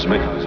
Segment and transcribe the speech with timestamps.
[0.00, 0.39] Cosmic.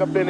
[0.00, 0.27] up in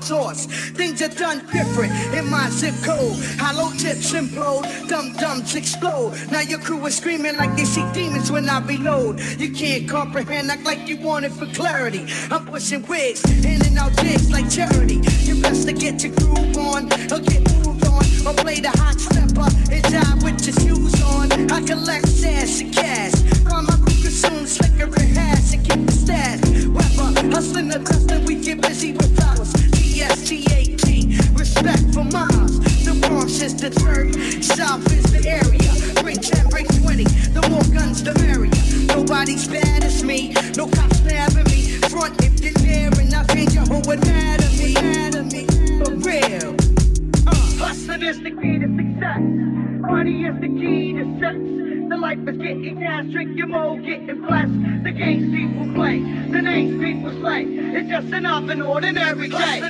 [0.00, 3.16] Things are done different in my zip code.
[3.38, 6.14] Hollow tips implode, dumb dumbs explode.
[6.30, 9.20] Now your crew is screaming like they see demons when I reload.
[9.38, 12.06] You can't comprehend, act like you want it for clarity.
[12.30, 15.00] I'm pushing wigs in and out jigs like charity.
[15.24, 18.98] You best to get your groove on or get moved on or play the hot
[18.98, 21.50] stepper and die with your shoes on.
[21.52, 22.09] I collect
[58.48, 59.60] an ordinary day.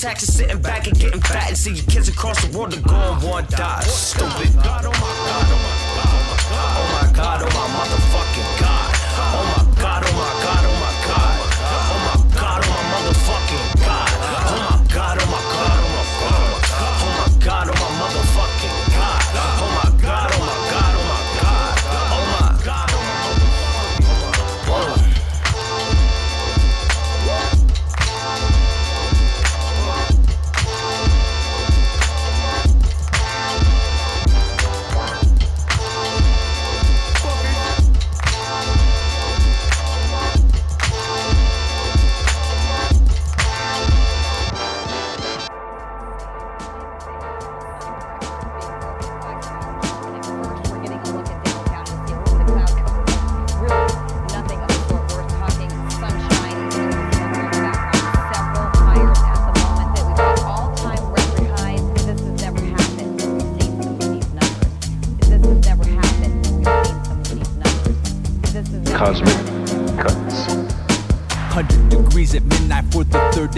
[0.00, 0.57] Taxes sitting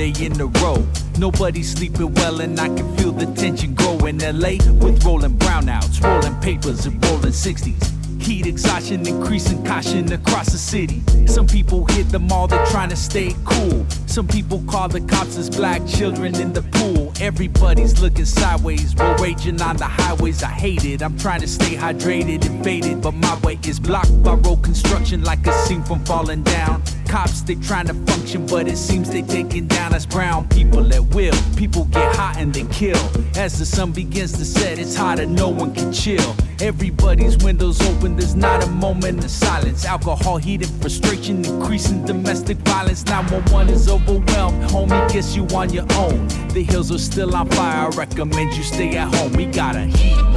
[0.01, 0.83] day in a row.
[1.19, 6.03] Nobody's sleeping well, and I can feel the tension grow in LA with rolling brownouts,
[6.03, 8.23] rolling papers, and rolling 60s.
[8.23, 11.03] Heat exhaustion, increasing caution across the city.
[11.27, 13.85] Some people hit the mall, they're trying to stay cool.
[14.07, 17.13] Some people call the cops as black children in the pool.
[17.21, 20.43] Everybody's looking sideways, we're raging on the highways.
[20.43, 21.03] I hate it.
[21.03, 25.23] I'm trying to stay hydrated and faded, but my way is blocked by road construction
[25.25, 26.83] like a scene from falling down.
[27.11, 31.03] Cops, they trying to function, but it seems they taking down us brown people at
[31.07, 31.35] will.
[31.57, 32.97] People get hot and they kill.
[33.37, 36.37] As the sun begins to set, it's hotter, no one can chill.
[36.61, 39.85] Everybody's windows open, there's not a moment of silence.
[39.85, 43.05] Alcohol, heat, and frustration, increasing domestic violence.
[43.07, 46.29] 911 is overwhelmed, homie, guess you on your own.
[46.51, 49.33] The hills are still on fire, I recommend you stay at home.
[49.33, 50.30] We got a heat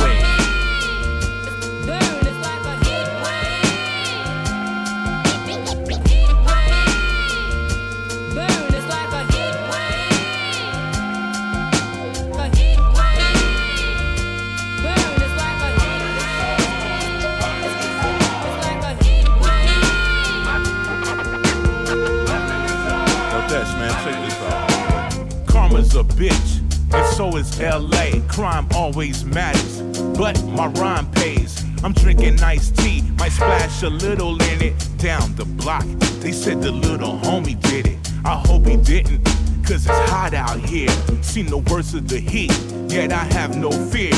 [28.83, 29.81] always matters,
[30.17, 31.63] but my rhyme pays.
[31.85, 35.85] I'm drinking iced tea, might splash a little in it down the block.
[36.19, 37.97] They said the little homie did it.
[38.25, 39.23] I hope he didn't,
[39.65, 40.89] cause it's hot out here.
[41.21, 42.51] Seen the worst of the heat,
[42.91, 44.11] yet I have no fear.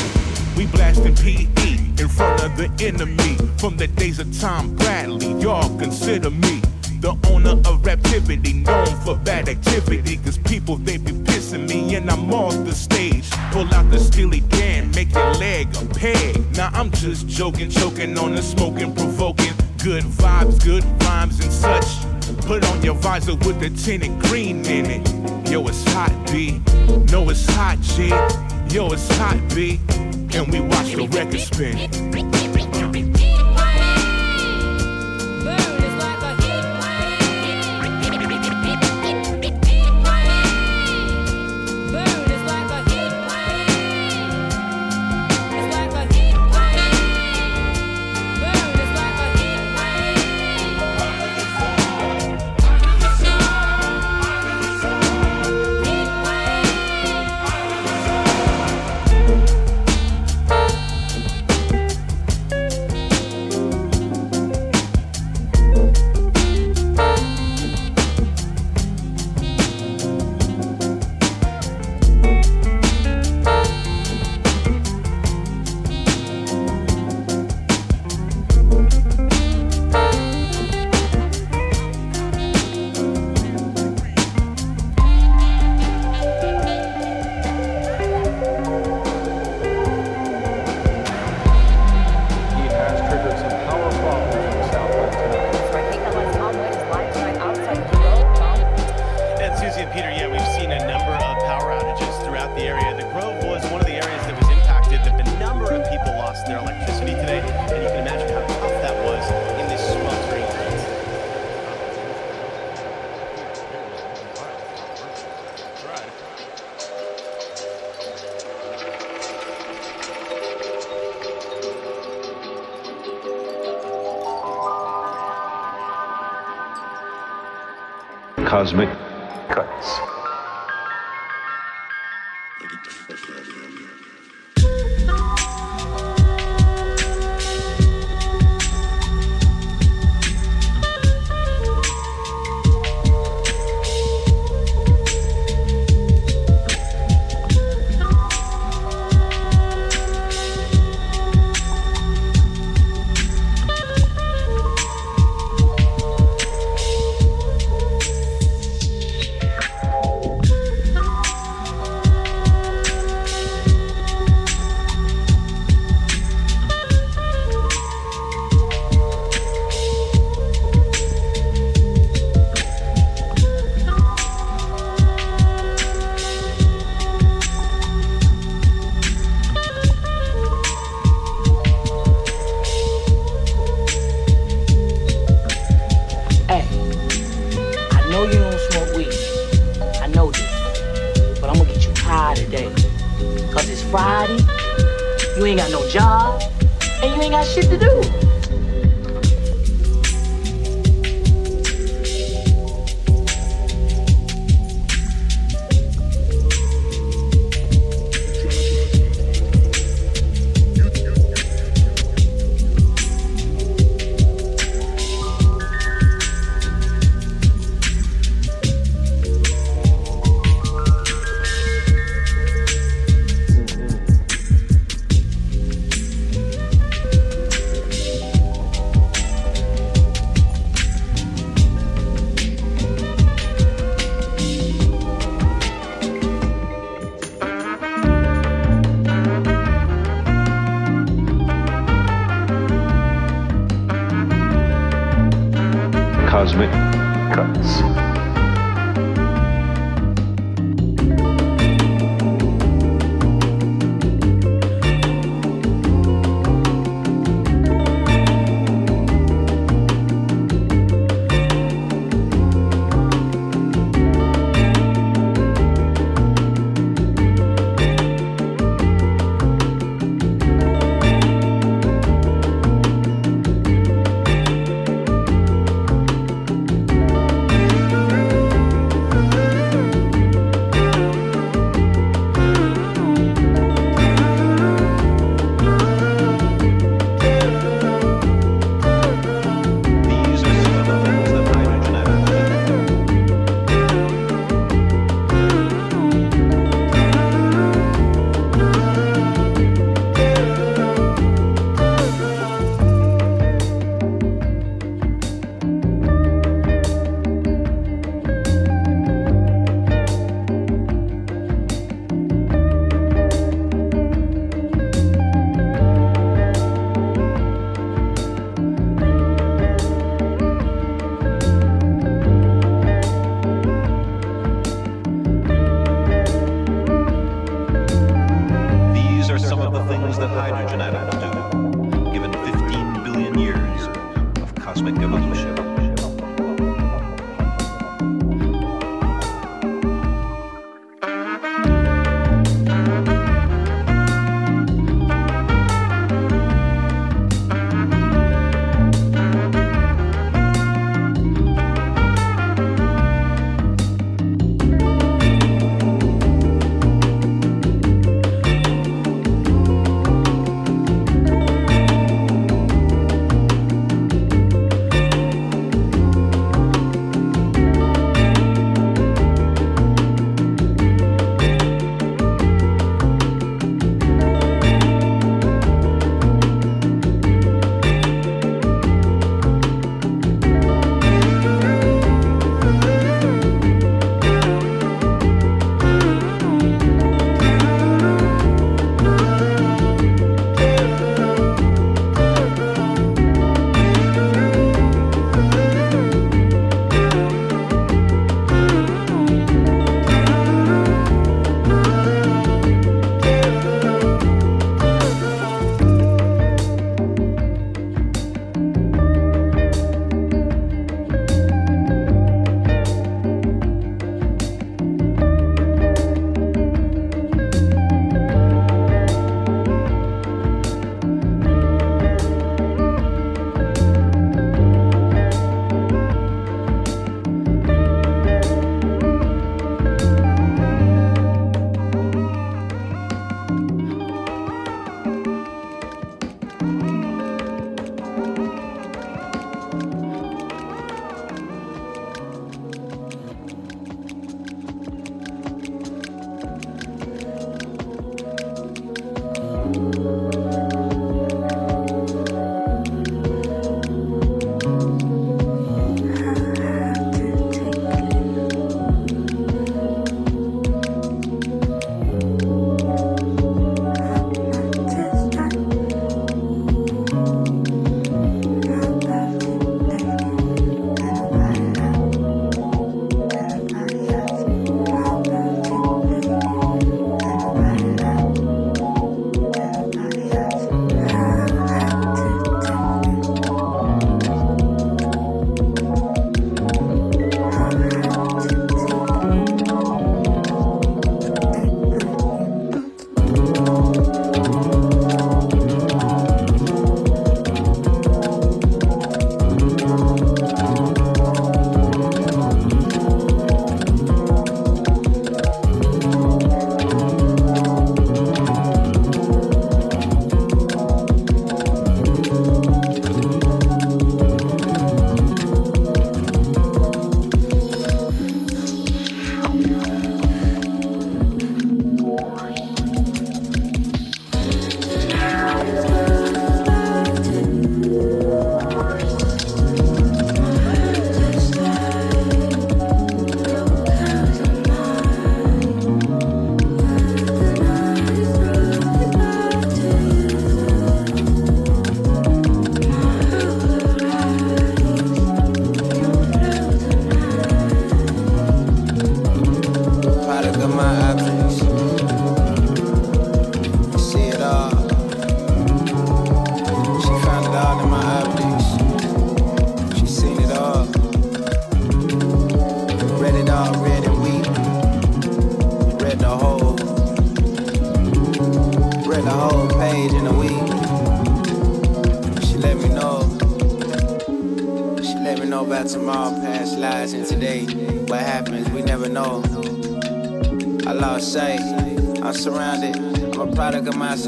[0.56, 3.36] We blasting PE in front of the enemy.
[3.58, 6.60] From the days of Tom Bradley, y'all consider me
[7.00, 10.16] the owner of Raptivity, known for bad activity.
[10.16, 11.12] Cause people, they be
[13.56, 16.36] Pull out the Steely Dan, make your leg a peg.
[16.58, 19.54] Now I'm just joking, choking on the smoking, provoking.
[19.82, 21.86] Good vibes, good rhymes and such.
[22.44, 25.50] Put on your visor with the tinted green in it.
[25.50, 26.60] Yo, it's hot, B.
[27.10, 28.08] No, it's hot, G.
[28.74, 29.80] Yo, it's hot, B,
[30.34, 32.45] and we watch the record spin.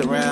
[0.06, 0.27] Product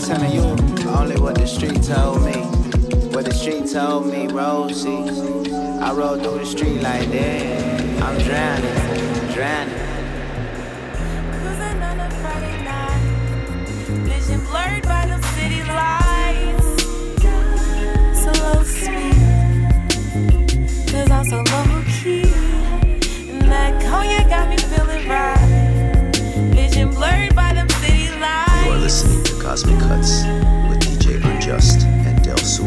[0.00, 0.42] telling you
[0.88, 2.32] only what the street told me.
[3.12, 5.08] What the street told me, Rosie.
[5.80, 8.02] I rode through the street like that.
[8.02, 9.89] I'm drowning, drowning.
[29.60, 30.24] Cosmic Cuts
[30.70, 32.64] with DJ Unjust and Del Sur.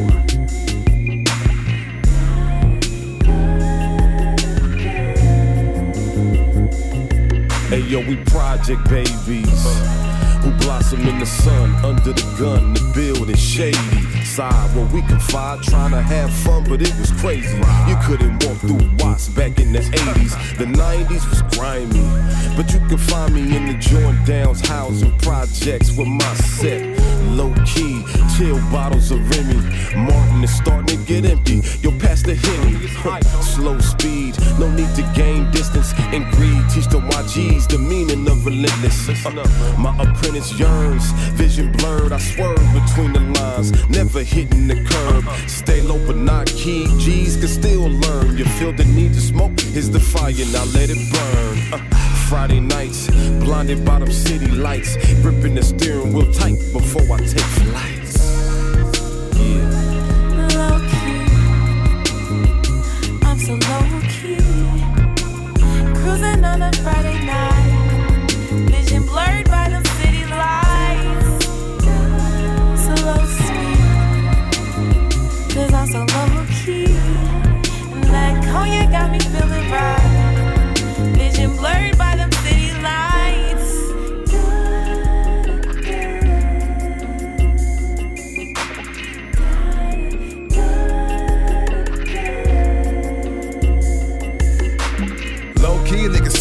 [7.69, 9.63] Hey yo, we project babies
[10.43, 12.73] who blossom in the sun under the gun.
[12.75, 17.57] The building shady side where we confide, trying to have fun, but it was crazy.
[17.87, 20.57] You couldn't walk through Watts back in the 80s.
[20.57, 22.03] The 90s was grimy,
[22.55, 26.99] but you can find me in the joint downs housing projects with my set.
[27.31, 28.03] Low key,
[28.37, 29.59] chill bottles of Remy.
[29.95, 31.61] Martin is starting to get empty.
[31.81, 32.87] Yo, pass the Henny.
[33.41, 35.93] Slow speed, no need to gain distance.
[36.13, 39.09] And greed, teach the YGs the meaning of relentless.
[39.25, 42.11] Uh, my apprentice yearns, vision blurred.
[42.11, 45.23] I swerve between the lines, never hitting the curb.
[45.49, 46.85] Stay low but not key.
[46.99, 48.37] G's can still learn.
[48.37, 52.02] You feel the need to smoke, is the fire, now let it burn.
[52.33, 53.11] Friday nights,
[53.43, 58.02] blinded by city lights, gripping the steering wheel tight before I take flights.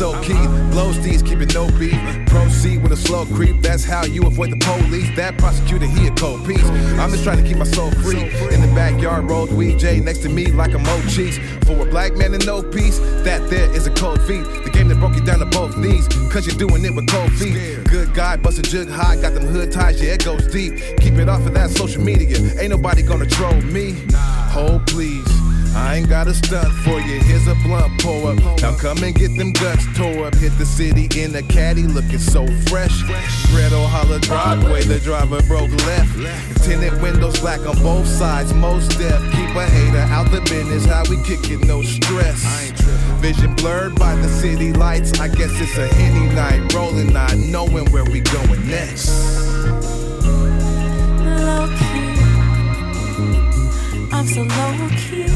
[0.03, 0.47] So key.
[0.73, 1.95] Blow steeds, keeping no beat.
[2.27, 3.63] Proceed with a slow creep.
[3.63, 5.09] That's how you avoid the police.
[5.15, 6.65] That prosecutor, he a cold piece.
[6.99, 8.23] I'm just trying to keep my soul free.
[8.53, 11.39] In the backyard, rolled weed J next to me like a Mo cheese.
[11.67, 14.43] For a black man in no peace, that there is a cold feet.
[14.65, 16.09] The game that broke you down to both knees.
[16.33, 17.85] Cause you're doing it with cold feet.
[17.85, 20.75] Good guy, bust a jug high, got them hood ties, yeah, it goes deep.
[20.99, 22.39] Keep it off of that social media.
[22.59, 23.95] Ain't nobody gonna troll me.
[24.51, 25.42] Hold please.
[25.75, 27.21] I ain't got a stunt for you.
[27.21, 28.39] Here's a blunt pour up.
[28.61, 30.35] Now come and get them guts tore up.
[30.35, 33.03] Hit the city in a caddy, looking so fresh.
[33.55, 36.65] Red holler driveway, the driver broke left.
[36.65, 39.21] Tinted windows black on both sides, most deaf.
[39.33, 40.85] Keep a hater out the business.
[40.85, 42.43] How we kick it, no stress.
[43.21, 45.19] Vision blurred by the city lights.
[45.21, 49.52] I guess it's a henny night, rolling, not knowing where we going next.
[54.23, 55.27] I'm so low key.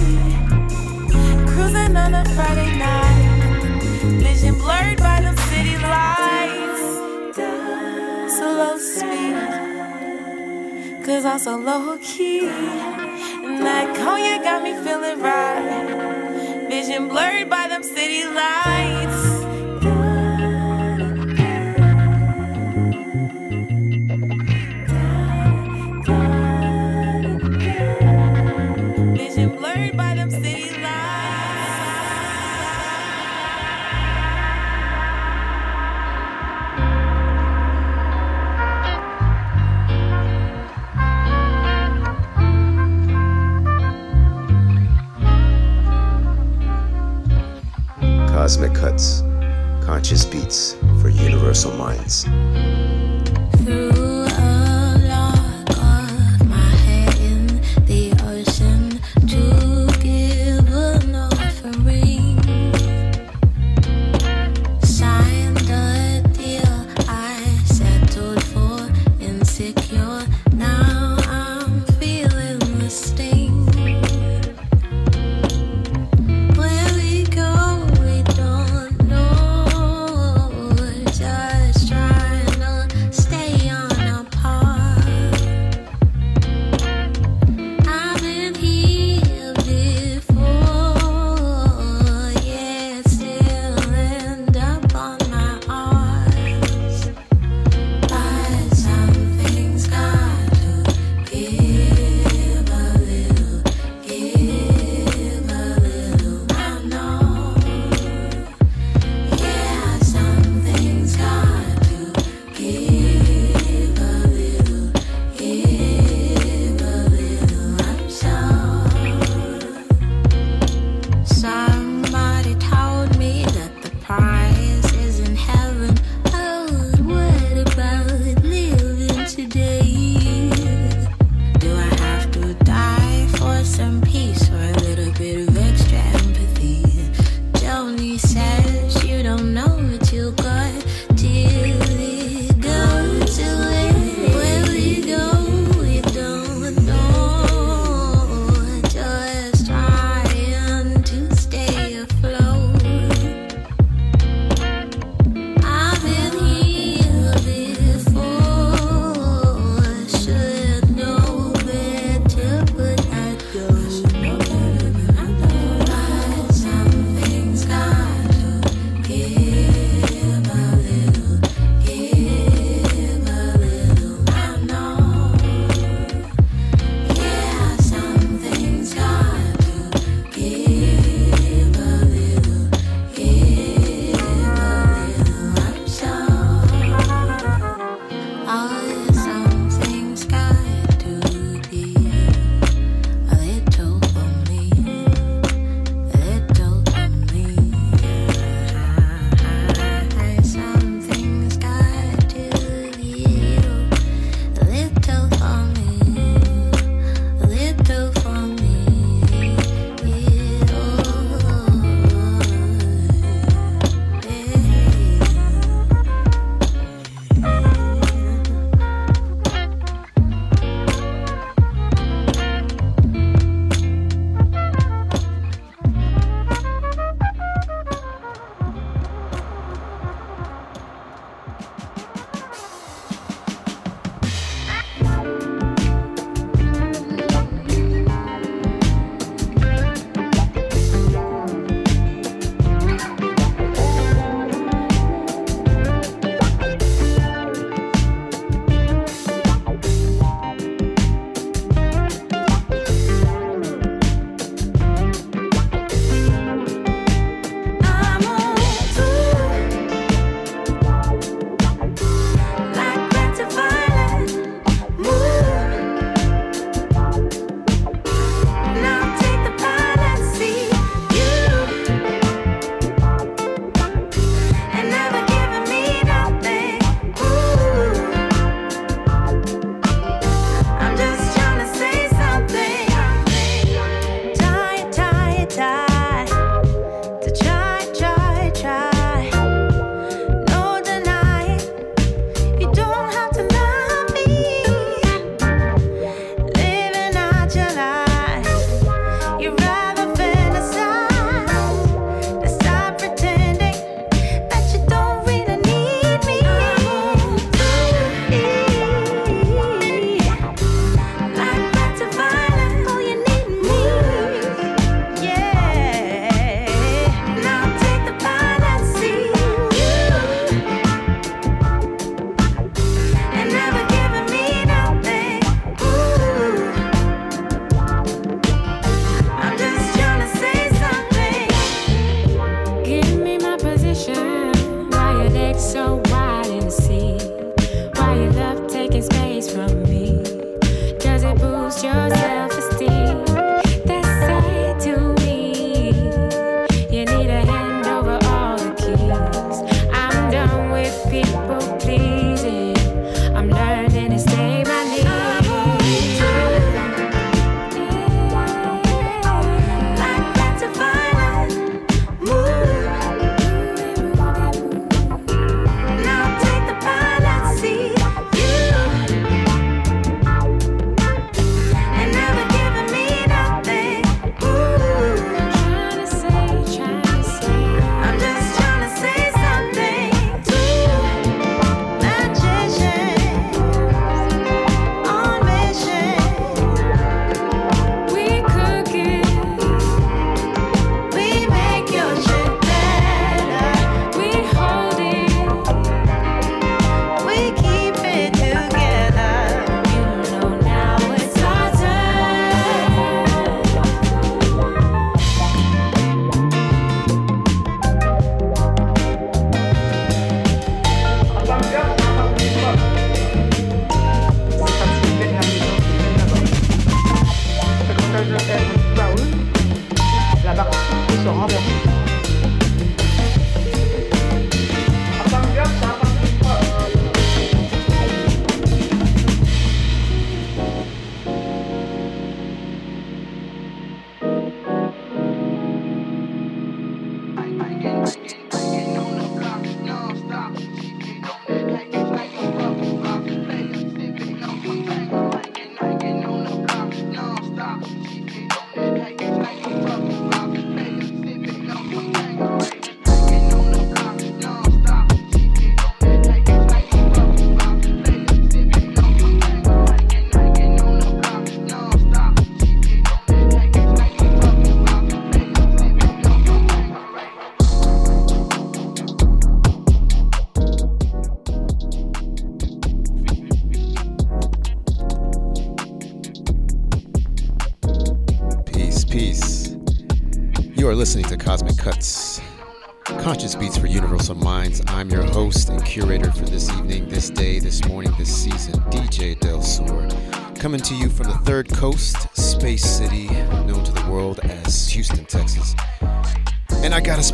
[1.51, 3.81] Cruising on a Friday night,
[4.23, 6.83] vision blurred by the city lights.
[8.37, 9.35] Slow speed,
[11.05, 12.47] cause I'm so low key.
[12.47, 16.69] And that cognac got me feeling right.
[16.71, 19.36] Vision blurred by them city lights.
[48.47, 49.23] Cosmic Cuts,
[49.85, 52.25] conscious beats for universal minds.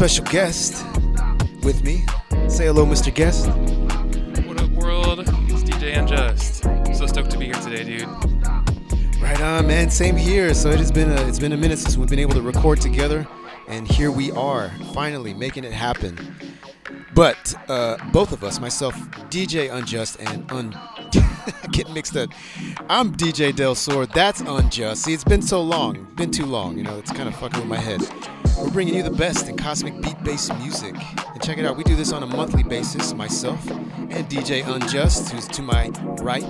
[0.08, 0.84] Special guest
[1.62, 2.04] with me.
[2.48, 3.14] Say hello, Mr.
[3.14, 3.46] Guest.
[4.48, 5.20] What up, world?
[5.20, 6.66] It's DJ Unjust.
[6.66, 8.08] I'm so stoked to be here today, dude.
[9.22, 9.90] Right on, man.
[9.90, 10.54] Same here.
[10.54, 12.80] So it has been a it's been a minute since we've been able to record
[12.80, 13.28] together,
[13.68, 16.18] and here we are, finally making it happen.
[17.14, 18.96] But uh, both of us, myself,
[19.30, 20.76] DJ Unjust, and Un,
[21.70, 22.28] get mixed up.
[22.88, 24.06] I'm DJ Del Sur.
[24.06, 25.04] That's Unjust.
[25.04, 26.76] See, it's been so long, been too long.
[26.76, 28.02] You know, it's kind of fucking with my head.
[28.62, 30.94] We're bringing you the best in cosmic beat-based music.
[31.32, 33.68] And check it out, we do this on a monthly basis, myself
[34.12, 35.88] and DJ Unjust, who's to my
[36.20, 36.44] right.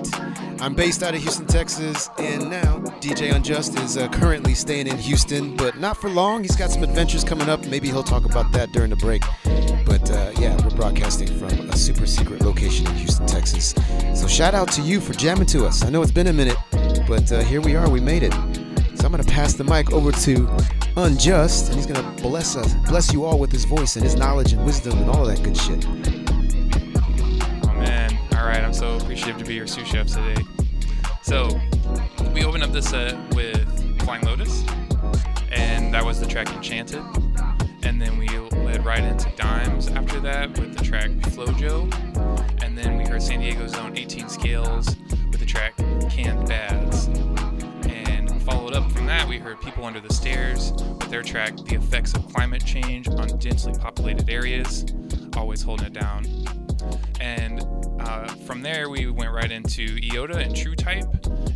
[0.61, 4.99] I'm based out of Houston, Texas, and now DJ Unjust is uh, currently staying in
[4.99, 6.43] Houston, but not for long.
[6.43, 7.65] He's got some adventures coming up.
[7.67, 9.23] Maybe he'll talk about that during the break.
[9.87, 13.75] But uh, yeah, we're broadcasting from a super secret location in Houston, Texas.
[14.15, 15.85] So shout out to you for jamming to us.
[15.85, 16.57] I know it's been a minute,
[17.07, 17.89] but uh, here we are.
[17.89, 18.33] We made it.
[18.97, 20.47] So I'm gonna pass the mic over to
[20.97, 24.53] Unjust, and he's gonna bless us, bless you all with his voice and his knowledge
[24.53, 25.87] and wisdom and all that good shit.
[27.67, 28.63] Oh man, all right.
[28.63, 30.43] I'm so appreciative to be your sous chef today.
[31.23, 31.49] So
[32.35, 34.65] we opened up this set with Flying Lotus,
[35.51, 37.03] and that was the track Enchanted.
[37.85, 41.91] And then we led right into Dimes after that with the track Flojo.
[42.63, 44.95] And then we heard San Diego Zone 18 Scales
[45.31, 45.75] with the track
[46.11, 47.02] Canned Bads.
[49.33, 53.29] We heard People Under the Stairs with their track The Effects of Climate Change on
[53.39, 54.85] Densely Populated Areas,
[55.39, 56.27] always holding it down.
[57.19, 57.65] And
[57.99, 61.07] uh, from there, we went right into Iota and True Type,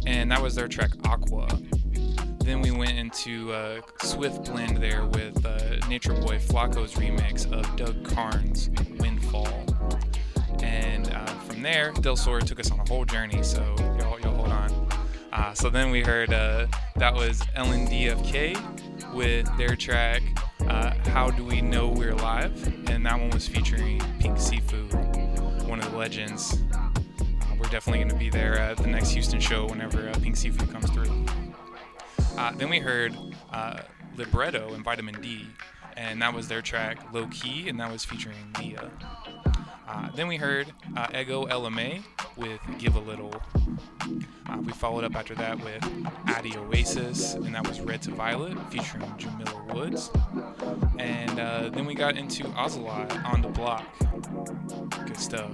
[0.06, 1.48] and that was their track Aqua.
[2.38, 7.76] Then we went into a Swift blend there with uh, Nature Boy Flako's remix of
[7.76, 9.66] Doug Carnes' Windfall.
[10.62, 13.60] And uh, from there, Del Sur took us on a whole journey, so
[13.98, 14.85] y'all, y'all hold on.
[15.32, 20.22] Uh, so then we heard uh, that was LNDFK with their track
[20.68, 22.66] uh, How Do We Know We're Live?
[22.88, 26.62] And that one was featuring Pink Siifu, one of the legends.
[26.72, 26.88] Uh,
[27.58, 30.70] we're definitely going to be there at the next Houston show whenever uh, Pink Siifu
[30.70, 31.26] comes through.
[32.38, 33.16] Uh, then we heard
[34.16, 35.46] Libretto and Vitamin D,
[35.96, 38.90] and that was their track Low Key, and that was featuring Mia.
[39.88, 40.66] Uh, then we heard
[40.96, 42.02] uh, Ego Ella May
[42.36, 43.34] with Give a Little.
[44.48, 45.84] Uh, we followed up after that with
[46.28, 50.10] Adi Oasis, and that was Red to Violet featuring Jamila Woods.
[50.98, 53.86] And uh, then we got into Ocelot on the block.
[55.06, 55.50] Good stuff.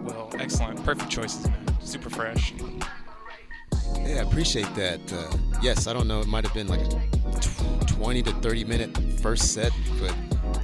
[0.00, 0.84] Well, excellent.
[0.84, 1.80] Perfect choices, man.
[1.80, 2.54] Super fresh.
[3.96, 5.00] Yeah, I appreciate that.
[5.12, 6.20] Uh, yes, I don't know.
[6.20, 10.14] It might have been like a 20 to 30 minute first set, but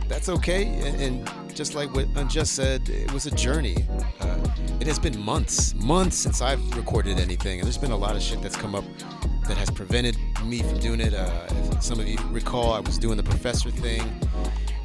[0.08, 0.64] that's okay.
[0.98, 3.76] And, just like what Unjust said, it was a journey.
[4.20, 4.46] Uh,
[4.78, 8.20] it has been months, months since I've recorded anything, and there's been a lot of
[8.20, 8.84] shit that's come up
[9.48, 11.14] that has prevented me from doing it.
[11.14, 14.02] Uh, some of you recall, I was doing the professor thing,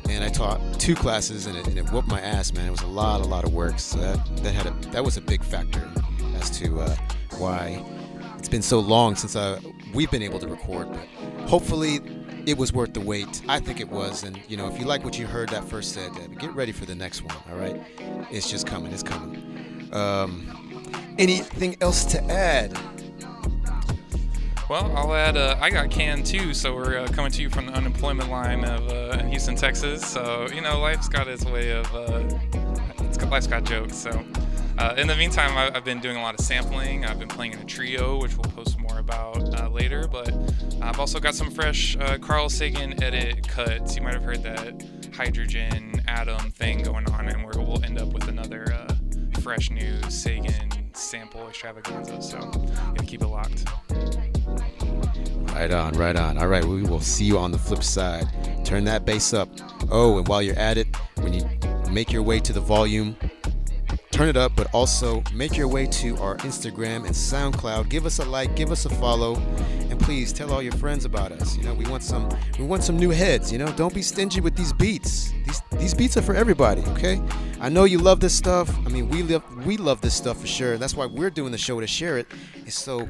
[0.09, 2.67] and I taught two classes, and it, and it whooped my ass, man.
[2.67, 3.77] It was a lot, a lot of work.
[3.77, 5.91] So that that had a that was a big factor
[6.35, 6.95] as to uh,
[7.37, 7.83] why
[8.37, 9.59] it's been so long since uh,
[9.93, 10.89] we've been able to record.
[10.89, 11.99] But hopefully,
[12.45, 13.41] it was worth the wait.
[13.47, 14.23] I think it was.
[14.23, 16.85] And you know, if you like what you heard that first set, get ready for
[16.85, 17.35] the next one.
[17.49, 17.81] All right,
[18.31, 18.91] it's just coming.
[18.91, 19.89] It's coming.
[19.91, 22.77] Um, anything else to add?
[24.69, 25.35] Well, I'll add.
[25.35, 28.63] Uh, I got canned too, so we're uh, coming to you from the unemployment line
[28.63, 30.05] of uh, in Houston, Texas.
[30.05, 31.93] So you know, life's got its way of.
[31.93, 32.21] Uh,
[33.17, 33.97] got, life's got jokes.
[33.97, 34.23] So
[34.77, 37.05] uh, in the meantime, I, I've been doing a lot of sampling.
[37.05, 40.07] I've been playing in a trio, which we'll post about uh, later.
[40.07, 40.33] But
[40.81, 43.97] I've also got some fresh Carl Sagan edit cuts.
[43.97, 48.13] You might have heard that hydrogen atom thing going on, and we're, we'll end up
[48.13, 48.65] with another
[49.41, 52.21] fresh new Sagan sample extravaganza.
[52.21, 52.39] So
[53.05, 53.65] keep it locked.
[55.53, 56.37] Right on, right on.
[56.37, 58.25] All right, we will see you on the flip side.
[58.65, 59.49] Turn that bass up.
[59.91, 60.87] Oh, and while you're at it,
[61.17, 61.43] when you
[61.91, 63.17] make your way to the volume,
[64.21, 67.89] turn it up, but also make your way to our Instagram and SoundCloud.
[67.89, 69.35] Give us a like, give us a follow,
[69.89, 71.57] and please tell all your friends about us.
[71.57, 73.71] You know, we want some we want some new heads, you know.
[73.71, 75.33] Don't be stingy with these beats.
[75.47, 77.19] These these beats are for everybody, okay?
[77.59, 78.69] I know you love this stuff.
[78.85, 80.77] I mean, we love we love this stuff for sure.
[80.77, 82.27] That's why we're doing the show to share it.
[82.67, 83.09] It's so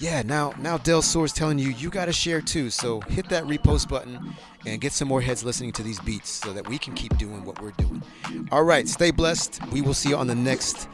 [0.00, 2.70] yeah, now now Del Sur's telling you you got to share too.
[2.70, 4.34] So hit that repost button
[4.64, 7.44] and get some more heads listening to these beats so that we can keep doing
[7.44, 8.02] what we're doing.
[8.50, 9.60] All right, stay blessed.
[9.70, 10.88] We will see you on the next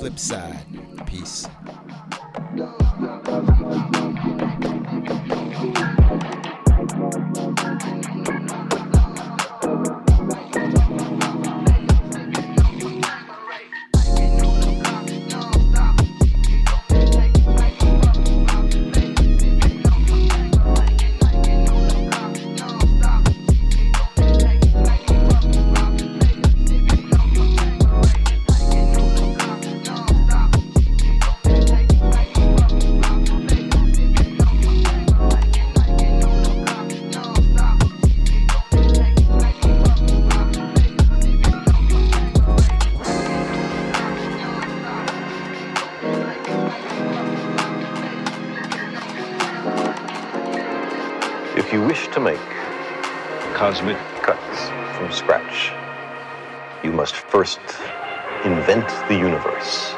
[0.00, 0.66] flip side.
[1.06, 1.46] Peace.
[58.80, 59.92] the universe.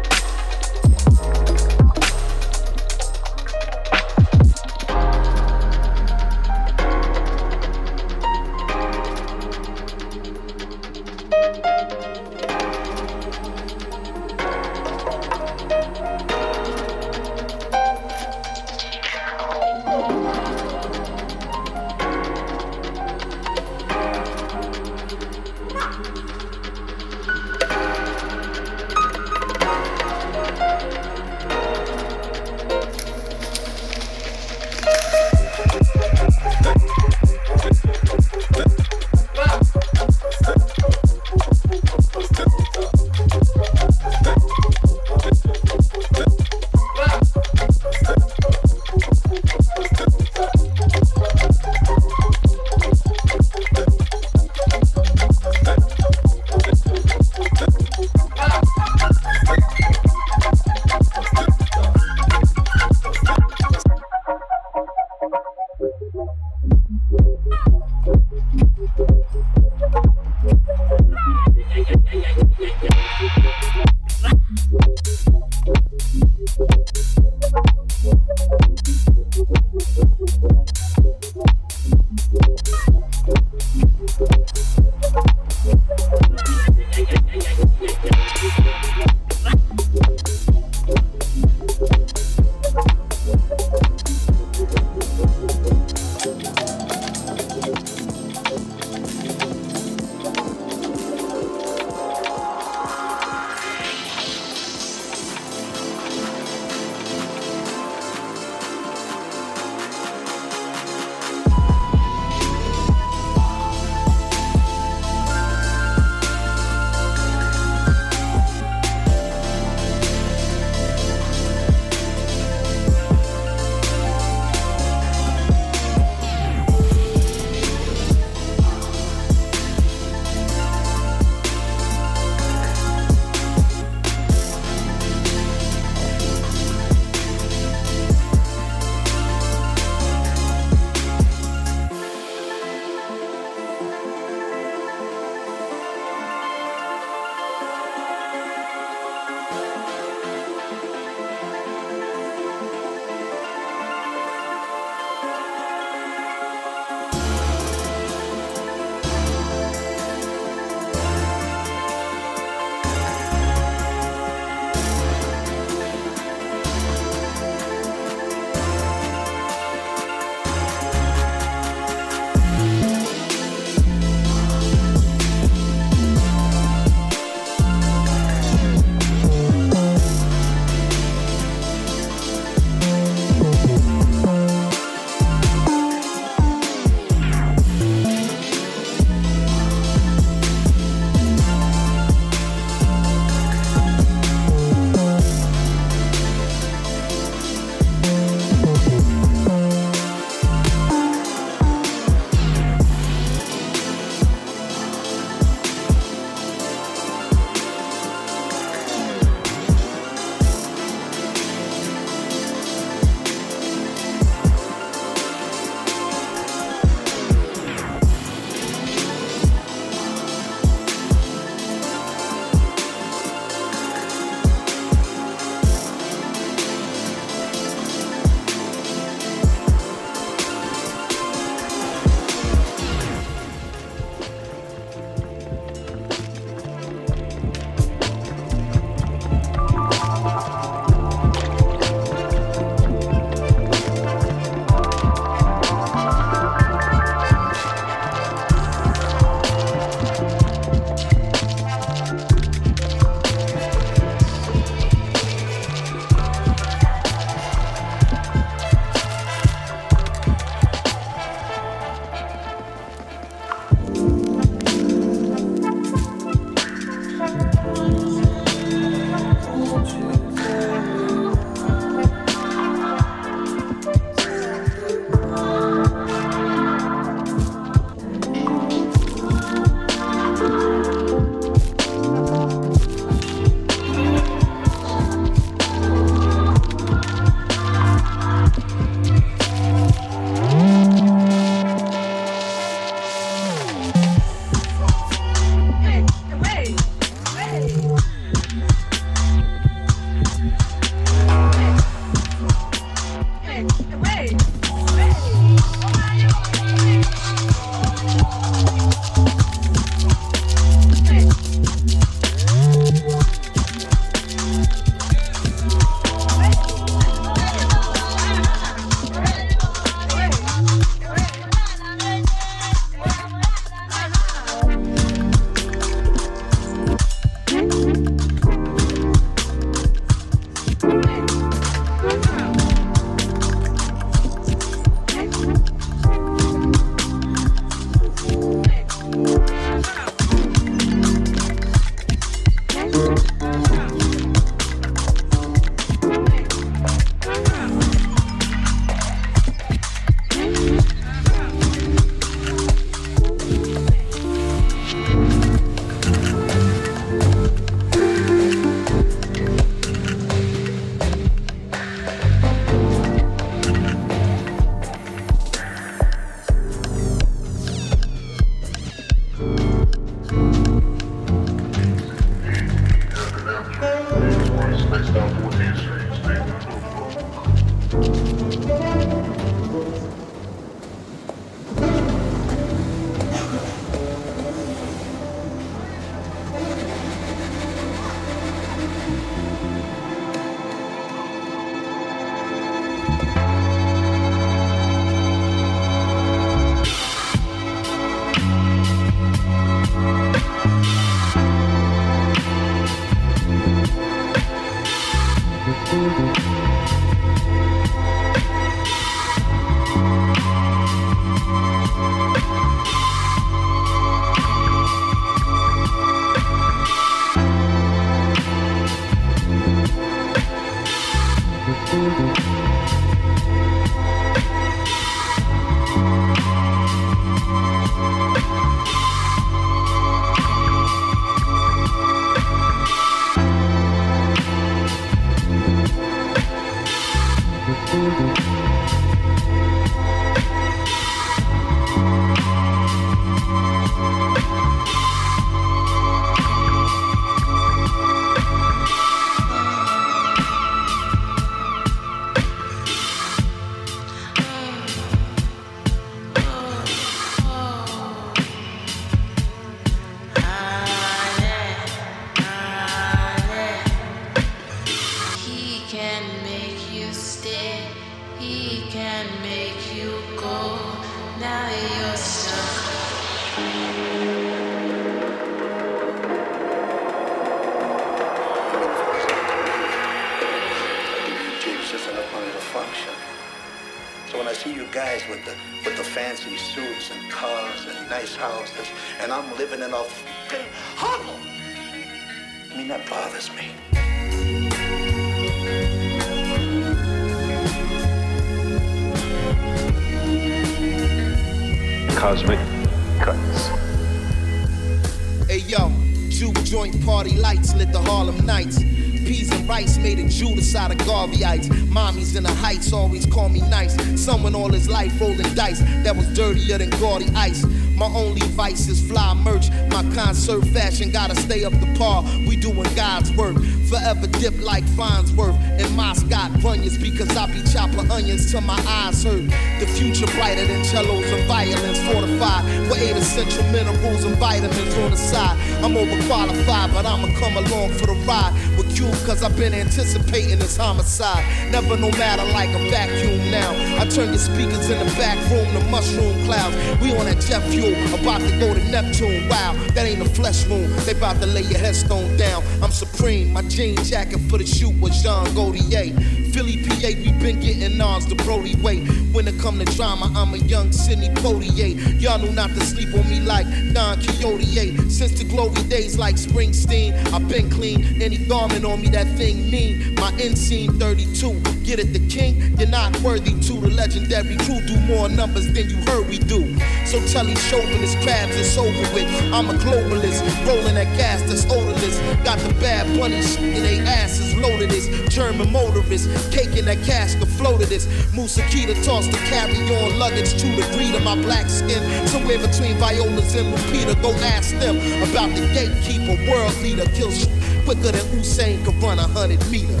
[510.86, 511.68] Out of Garveyites.
[511.88, 513.94] Mommies in the heights always call me nice.
[514.20, 517.64] Someone all his life rolling dice that was dirtier than gaudy ice.
[517.96, 519.70] My only vice is fly merch.
[519.90, 522.22] My concert fashion gotta stay up to par.
[522.46, 523.56] We doing God's work.
[523.88, 529.24] Forever dip like Farnsworth and Moscot bunions because I be chopping onions till my eyes
[529.24, 529.48] hurt.
[529.80, 535.10] The future brighter than cellos and violins fortified with eight essential minerals and vitamins on
[535.10, 535.56] the side.
[535.82, 540.58] I'm overqualified, but I'ma come along for the ride with Q cause I've been anticipating
[540.58, 541.44] this homicide.
[541.70, 543.70] Never no matter like a vacuum now.
[544.00, 546.74] I turn your speakers in the back room to mushroom clouds.
[547.02, 549.48] We on that jet fuel, about to go to Neptune.
[549.50, 550.94] Wow, that ain't a flesh wound.
[551.04, 552.62] They about to lay your headstone down.
[552.82, 553.52] I'm supreme.
[553.52, 556.14] My jean jacket for the shoot was Jean Gaultier.
[556.56, 559.00] Philly, PA, we been getting ours the Brody way.
[559.34, 562.18] When it come to drama, I'm a young Sidney Poitier.
[562.18, 564.64] Y'all knew not to sleep on me like Don Quixote.
[565.10, 568.22] Since the glory days like Springsteen, I've been clean.
[568.22, 570.14] Any garment on me, that thing mean.
[570.14, 571.60] My inseam 32.
[571.84, 572.74] Get it, the king?
[572.78, 574.80] You're not worthy to the legendary crew.
[574.86, 576.74] Do more numbers than you heard we do.
[577.04, 579.28] So tell these chauvinist crabs it's over with.
[579.52, 582.18] I'm a globalist, rolling that gas that's odorless.
[582.44, 585.06] Got the bad bunnies in they asses loaded this.
[585.28, 588.06] German motorist, cake in that casket floated this.
[588.32, 592.02] Musakita tossed to carry on luggage to the greed of my black skin.
[592.28, 594.96] Somewhere between Violas and Lupita, go ask them
[595.28, 597.06] about the gatekeeper, world leader.
[597.14, 597.46] Kills
[597.84, 600.00] quicker than Usain could run a hundred meter.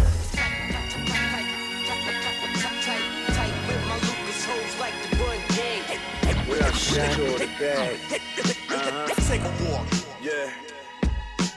[6.48, 7.98] We are secure the bag.
[8.68, 9.06] Uh-huh.
[9.28, 9.86] Take a walk.
[10.20, 10.65] Yeah.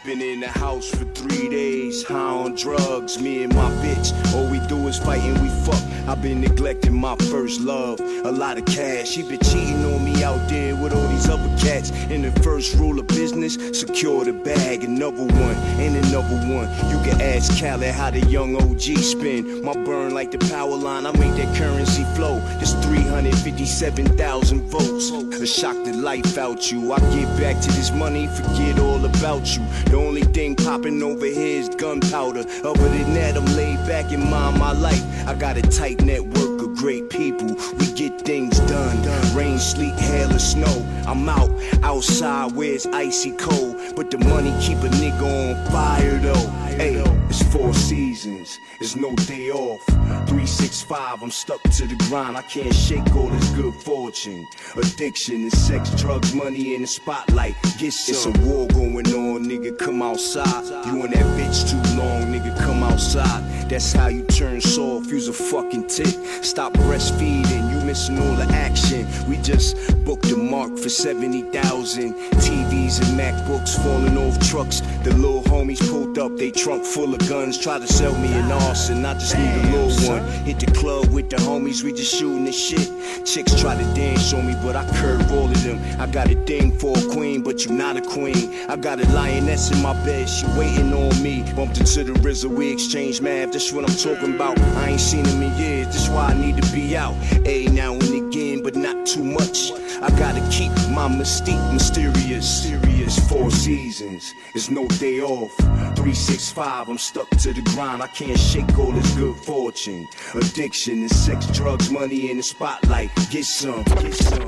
[0.06, 3.20] Been in the house for three days, high on drugs.
[3.22, 5.84] Me and my bitch, all we do is fight and we fuck.
[6.08, 8.00] I've been neglecting my first love.
[8.00, 11.50] A lot of cash, she been cheating on me out there with all these other
[11.58, 11.92] cats.
[12.10, 14.86] And the first rule of business, secure the bag.
[14.86, 16.70] Another one, and another one.
[16.90, 19.64] You can ask Khaled how the young OG spin.
[19.64, 22.40] My burn like the power line, I make that currency flow.
[22.56, 25.12] There's 357,000 votes.
[25.12, 26.92] A shock the life out you.
[26.92, 29.64] I get back to this money, forget all about you.
[29.90, 32.42] The only thing popping over here is gunpowder.
[32.64, 35.04] Other than that, I'm laid back and mind my life.
[35.28, 37.56] I got a tight network of great people.
[37.80, 38.98] We get things done.
[39.36, 40.86] Rain, sleet, hail, or snow.
[41.08, 41.50] I'm out,
[41.82, 43.78] outside where it's icy cold.
[43.96, 46.50] But the money keep a nigga on fire though.
[46.78, 49.86] Hey, it's four seasons, it's no day off.
[49.86, 52.36] 365, I'm stuck to the grind.
[52.36, 54.48] I can't shake all this good fortune.
[54.76, 57.56] Addiction and sex, drugs, money in the spotlight.
[57.78, 58.16] Get some.
[58.16, 59.78] It's a war going on, nigga.
[59.78, 60.64] Come outside.
[60.88, 62.58] You and that bitch too long, nigga.
[62.60, 63.70] Come outside.
[63.70, 65.10] That's how you turn soft.
[65.10, 66.16] Use a fucking tick.
[66.44, 67.69] Stop breastfeeding.
[67.90, 69.08] Missing all the action.
[69.28, 69.76] We just
[70.06, 72.14] booked the mark for 70,000.
[72.14, 74.82] TVs and MacBooks falling off trucks.
[75.02, 77.58] The little homies pulled up, they trunk full of guns.
[77.58, 79.04] Try to sell me an arson.
[79.04, 80.24] I just need a little one.
[80.50, 82.90] Hit the club with the homies, we just shooting the shit.
[83.24, 85.80] Chicks try to dance on me, but I curve all of them.
[86.02, 88.66] I got a thing for a queen, but you not a queen.
[88.68, 91.44] I got a lioness in my bed, she waiting on me.
[91.56, 93.52] Bumped into the RZA, we exchange math.
[93.52, 94.58] That's what I'm talking about.
[94.60, 97.14] I ain't seen him in years, that's why I need to be out.
[97.46, 98.19] A now and
[98.64, 99.72] but not too much.
[100.02, 102.64] I gotta keep my mystique mysterious.
[102.64, 105.56] Serious four seasons, it's no day off.
[105.56, 108.02] 365, I'm stuck to the grind.
[108.02, 110.08] I can't shake all this good fortune.
[110.36, 113.10] Addiction is sex, drugs, money in the spotlight.
[113.30, 114.48] Get some, get some.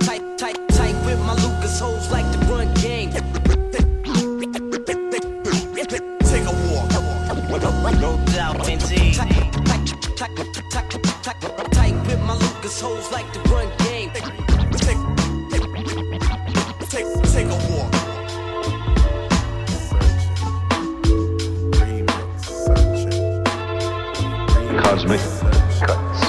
[0.00, 2.25] Tight, tight, tight with my Lucas hoes like
[12.76, 14.10] with hoes like the run game.
[14.10, 14.98] Take,
[16.90, 17.92] take, take a walk.
[24.82, 25.20] Cosmic
[25.80, 26.22] Cuts.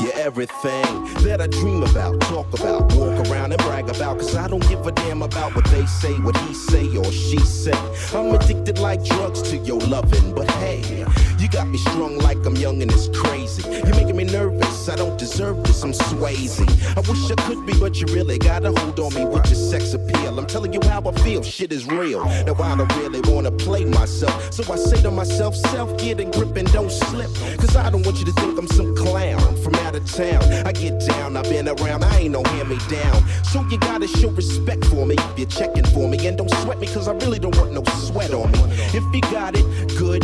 [0.00, 4.18] You're everything that I dream about, talk about, walk around and brag about.
[4.18, 7.38] Cause I don't give a damn about what they say, what he say or she
[7.38, 7.72] say.
[8.14, 11.06] I'm addicted like drugs to your loving, but hey,
[11.38, 13.62] you got me strung like I'm young and it's crazy.
[13.66, 16.60] You're making me nervous, I don't deserve this, I'm Swayze.
[16.94, 19.54] I wish I could be, but you really got a hold on me with your
[19.70, 20.38] sex appeal.
[20.38, 22.26] I'm telling you how I feel, shit is real.
[22.44, 26.30] Now I don't really wanna play myself, so I say to myself, self, get in
[26.30, 27.34] grip and don't slip.
[27.56, 30.42] Cause I don't want you to think I'm some clown from out of town.
[30.66, 33.26] I get down, I've been around, I ain't no hand me down.
[33.44, 36.18] So you gotta show respect for me if you're checking for me.
[36.26, 38.60] And don't sweat me, cause I really don't want no sweat on me.
[38.92, 39.64] If you got it,
[39.96, 40.22] good,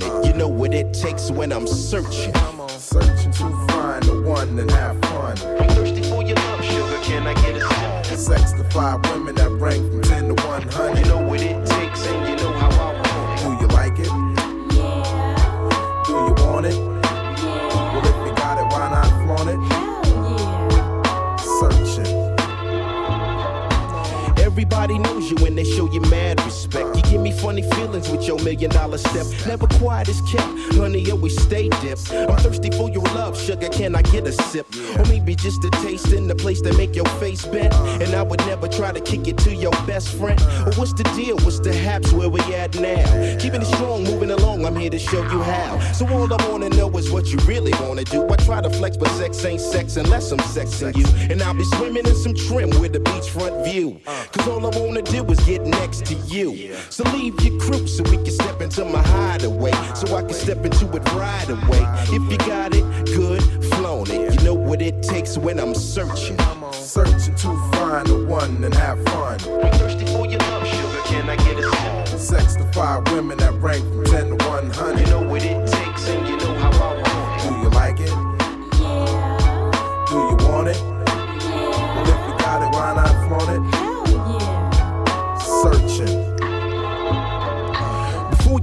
[0.00, 0.26] flown it.
[0.26, 2.34] You know what it takes when I'm searching.
[2.68, 5.38] Searching to find the one and have fun.
[5.60, 6.98] I'm thirsty for your love, sugar.
[7.02, 7.60] Can I get a
[8.04, 8.18] sip?
[8.18, 10.98] Sex to five women that rank from 10 to 100.
[10.98, 13.44] You know what it takes, and you know how I want it.
[13.44, 14.10] Do you like it?
[14.74, 16.02] Yeah.
[16.06, 16.74] Do you want it?
[16.74, 17.92] Yeah.
[17.92, 19.58] Well, if you got it, why not flaunt it?
[19.72, 20.02] Hell
[20.72, 21.36] yeah.
[21.60, 22.12] Searching.
[24.44, 26.40] Everybody knows you when they show you mad
[26.74, 29.26] You give me funny feelings with your million dollar step.
[29.46, 32.12] Never quiet as kept, honey, always stay dipped.
[32.12, 33.68] I'm thirsty for your love, sugar.
[33.68, 34.66] Can I get a sip?
[34.98, 37.72] Or maybe just a taste in the place that make your face bend.
[38.02, 40.40] And I would never try to kick it to your best friend.
[40.66, 41.36] Or what's the deal?
[41.38, 43.36] What's the haps where we at now?
[43.38, 44.64] Keeping it strong, moving along.
[44.66, 45.78] I'm here to show you how.
[45.92, 48.26] So all I wanna know is what you really wanna do.
[48.28, 51.06] I try to flex, but sex ain't sex unless I'm sexing you.
[51.30, 54.00] And I'll be swimming in some trim with a beachfront view.
[54.32, 56.55] Cause all I wanna do is get next to you.
[56.88, 59.72] So leave your crew so we can step into my hideaway.
[59.94, 61.84] So I can step into it right away.
[62.08, 63.42] If you got it, good,
[63.74, 64.34] flown it.
[64.34, 66.38] You know what it takes when I'm searching.
[66.72, 69.38] Searching to find the one and have fun.
[69.62, 71.02] I'm thirsty for your love, sugar.
[71.04, 72.18] Can I get a sip?
[72.18, 74.98] Sex to five women that rank from 10 to 100.
[74.98, 77.48] You know what it takes, and you know how I want it.
[77.48, 78.08] Do you like it?
[78.80, 80.06] Yeah.
[80.08, 80.76] Do you want it?
[80.76, 81.94] Yeah.
[81.94, 83.75] Well, if you got it, why not flaunt it?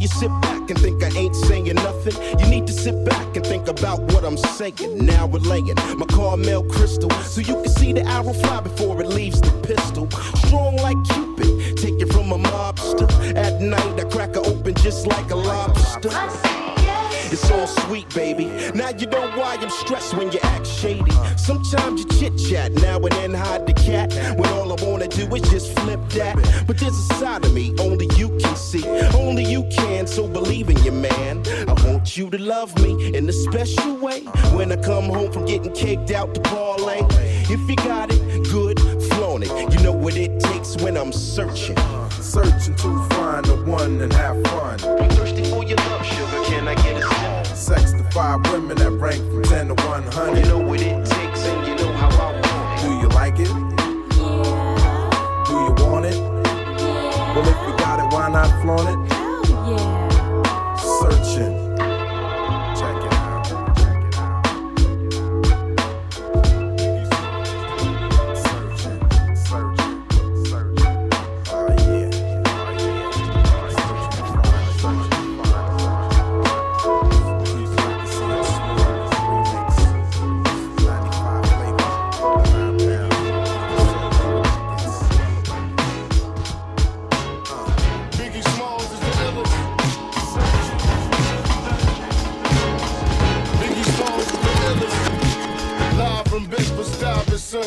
[0.04, 3.46] You sit back and think I ain't saying nothing, you need to sit back and
[3.46, 4.98] think about what I'm saying.
[4.98, 9.08] Now we're laying my Carmel crystal, so you can see the arrow fly before it
[9.08, 10.12] leaves the pistol.
[10.46, 13.10] Strong like Cupid, take it from a mobster.
[13.36, 16.63] At night, I crack her open just like a lobster.
[17.34, 18.46] It's all sweet, baby.
[18.76, 21.10] Now you know why I'm stressed when you act shady.
[21.36, 24.14] Sometimes you chit chat, now and then hide the cat.
[24.38, 26.36] When all I wanna do is just flip that.
[26.68, 30.06] But there's a side of me only you can see, only you can.
[30.06, 31.42] So believe in your man.
[31.68, 34.20] I want you to love me in a special way.
[34.54, 37.00] When I come home from getting caked out to parlay,
[37.50, 38.22] if you got it,
[38.52, 38.80] good,
[39.10, 39.74] flaunt it.
[39.74, 41.78] You know what it takes when I'm searching.
[42.22, 44.80] Searching to find the one and have fun.
[45.02, 46.44] I'm thirsty for your love, sugar.
[46.46, 47.03] Can I get a sip?
[47.64, 50.38] Sex to five women that rank from 10 to 100.
[50.38, 52.84] You know what it takes, and you know how I want it.
[52.84, 53.48] Do you like it?
[55.48, 56.20] Do you want it?
[57.34, 59.03] Well, if you got it, why not flaunt it?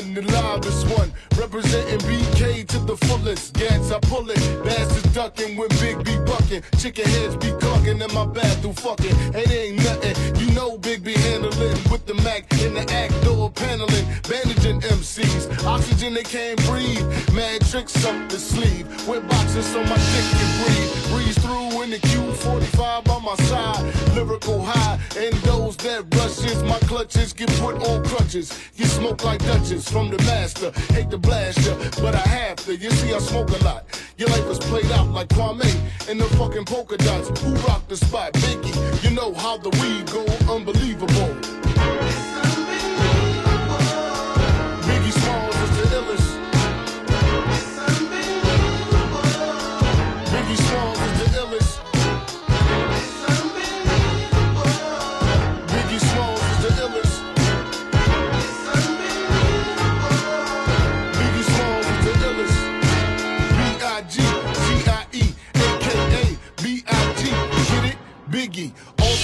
[0.02, 1.12] None, the loudest one.
[1.38, 3.54] Representing BK to the fullest.
[3.54, 4.64] Gats, I pull it.
[4.64, 6.16] Bastards ducking when Big B
[6.46, 6.62] bucking.
[6.78, 9.16] Chicken heads be clucking in my bathroom fucking.
[9.34, 10.36] It ain't nothing.
[10.36, 14.06] You know Big B handling with the Mac in the act door paneling.
[14.28, 15.64] Bandaging MCs.
[15.66, 17.06] Oxygen they can't breathe.
[17.32, 18.86] Mad tricks up the sleeve.
[19.08, 21.12] With boxes so my dick can breathe.
[21.12, 24.14] Breeze through in the Q45 by my side.
[24.14, 24.98] Lyrical high.
[25.16, 28.52] And those that rushes, my clutches get put on crutches.
[28.74, 30.72] You smoke like Dutchess from the master.
[30.92, 32.76] Hate to blast ya, but I have to.
[32.76, 33.84] You see, I smoke a lot.
[34.18, 35.70] Your life is played out like Kwame
[36.08, 37.28] in the fucking polka dots.
[37.40, 38.32] Who rock the spot?
[38.34, 39.04] Biggie.
[39.04, 41.45] You know how the weed go unbelievable.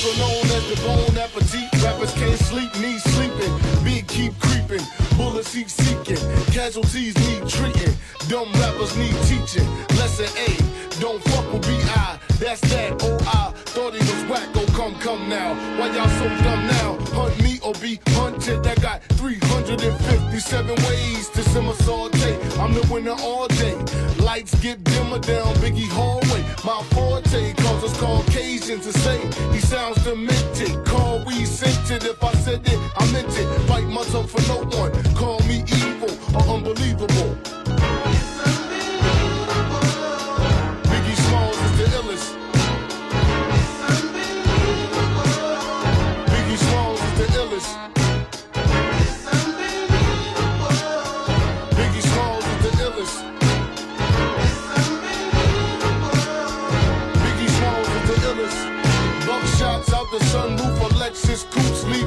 [0.03, 1.83] Also known as the Bone Appetit.
[1.83, 3.85] Rappers can't sleep, need sleeping.
[3.85, 4.85] Big keep creeping,
[5.17, 6.19] bullets keep seeking.
[6.53, 7.95] Casualties need treating.
[8.29, 9.69] Dumb rappers need teaching.
[9.99, 12.19] Lesson A, don't fuck with B.I.
[12.39, 15.55] That's that, oh I thought he was whack, oh come, come now.
[15.79, 16.99] Why y'all so dumb now?
[17.15, 18.67] Hunt me or be hunted.
[18.67, 22.35] I got 357 ways to simmer saute.
[22.59, 23.77] I'm the winner all day.
[24.19, 26.43] Lights get dimmer down Biggie hallway.
[26.65, 27.55] My forte
[28.03, 29.19] Caucasians to say
[29.53, 30.85] he sounds demented.
[30.85, 32.03] Call we scented.
[32.03, 33.47] If I said it, I meant it.
[33.69, 34.91] Bite my tongue for no one.
[35.15, 37.22] Call me evil or unbelievable.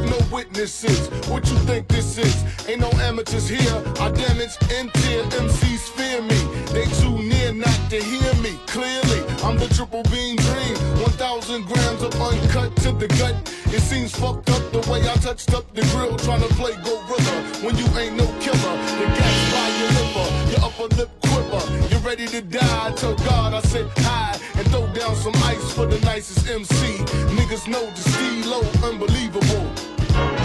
[0.10, 1.10] No witnesses.
[1.30, 2.36] What you think this is?
[2.68, 3.84] Ain't no amateurs here.
[4.00, 6.40] I damage interior MCs fear me.
[6.74, 9.22] They too near not to hear me clearly.
[9.44, 10.76] I'm the triple beam dream.
[11.02, 13.36] 1,000 grams of uncut to the gut.
[13.68, 17.38] It seems fucked up the way I touched up the grill trying to play gorilla
[17.64, 18.76] when you ain't no killer.
[19.00, 21.64] The gas by your liver, your upper lip quiver.
[21.90, 22.88] You're ready to die.
[22.88, 26.98] I Tell God I said hi and throw down some ice for the nicest MC.
[27.36, 29.95] Niggas know the stilo unbelievable.
[30.16, 30.45] Thank you.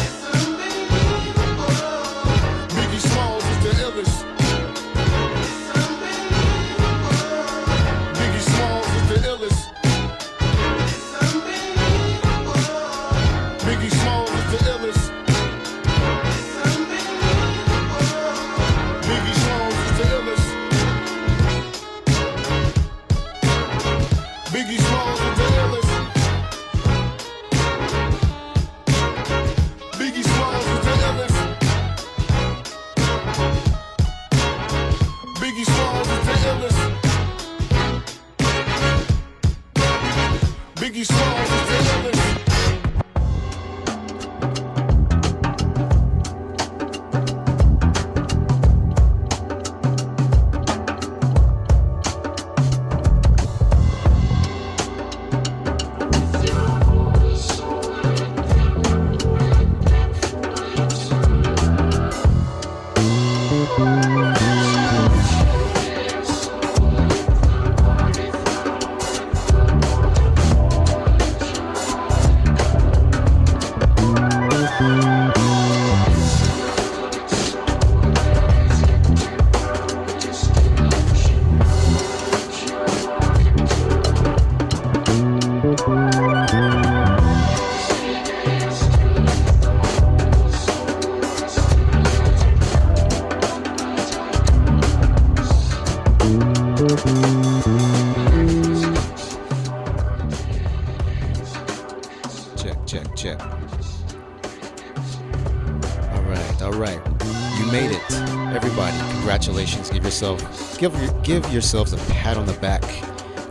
[110.20, 112.84] Yourself, give give yourselves a pat on the back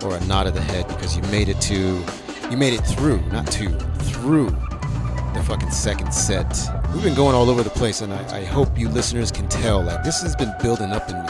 [0.03, 2.03] or a nod of the head because you made it to,
[2.51, 3.69] you made it through, not to,
[4.03, 4.49] through
[5.33, 6.55] the fucking second set.
[6.93, 9.81] We've been going all over the place, and I, I hope you listeners can tell.
[9.81, 11.29] Like this has been building up in me.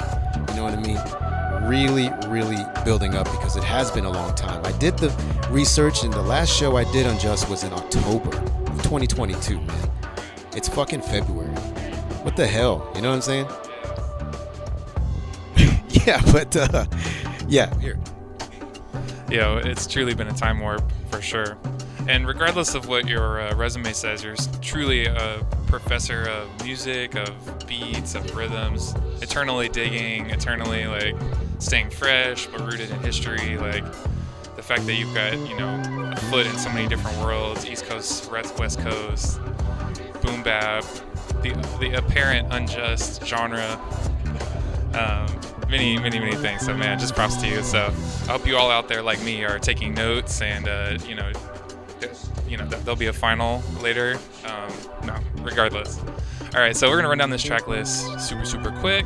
[0.49, 1.69] You know what I mean?
[1.69, 4.65] Really, really building up because it has been a long time.
[4.65, 5.09] I did the
[5.49, 8.31] research, and the last show I did on Just was in October
[8.83, 9.61] 2022.
[9.61, 9.89] Man,
[10.53, 11.55] it's fucking February.
[12.23, 12.91] what the hell?
[12.95, 13.47] You know what I'm saying?
[16.09, 16.85] Yeah, but uh,
[17.47, 17.99] yeah, here.
[19.31, 21.55] It's truly been a time warp for sure.
[22.07, 27.67] And regardless of what your uh, resume says, you're truly a professor of music, of
[27.67, 31.15] beats, of rhythms, eternally digging, eternally like
[31.59, 33.57] staying fresh but rooted in history.
[33.57, 33.83] Like
[34.55, 37.85] the fact that you've got you know a foot in so many different worlds, East
[37.85, 39.39] Coast, West Coast,
[40.23, 40.83] boom bap,
[41.43, 43.79] the the apparent unjust genre.
[44.95, 45.27] Um,
[45.69, 46.65] many, many, many things.
[46.65, 47.61] So, man, just props to you.
[47.61, 47.93] So,
[48.27, 51.31] I hope you all out there, like me, are taking notes and, uh, you know,
[52.47, 54.17] you know, there'll be a final later.
[54.45, 54.71] Um,
[55.05, 55.99] no, regardless.
[56.55, 59.05] All right, so we're gonna run down this track list super, super quick.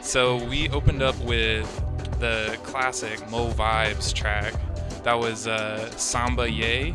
[0.00, 1.66] So we opened up with
[2.20, 4.54] the classic Mo Vibes track.
[5.04, 6.94] That was uh, Samba Ye,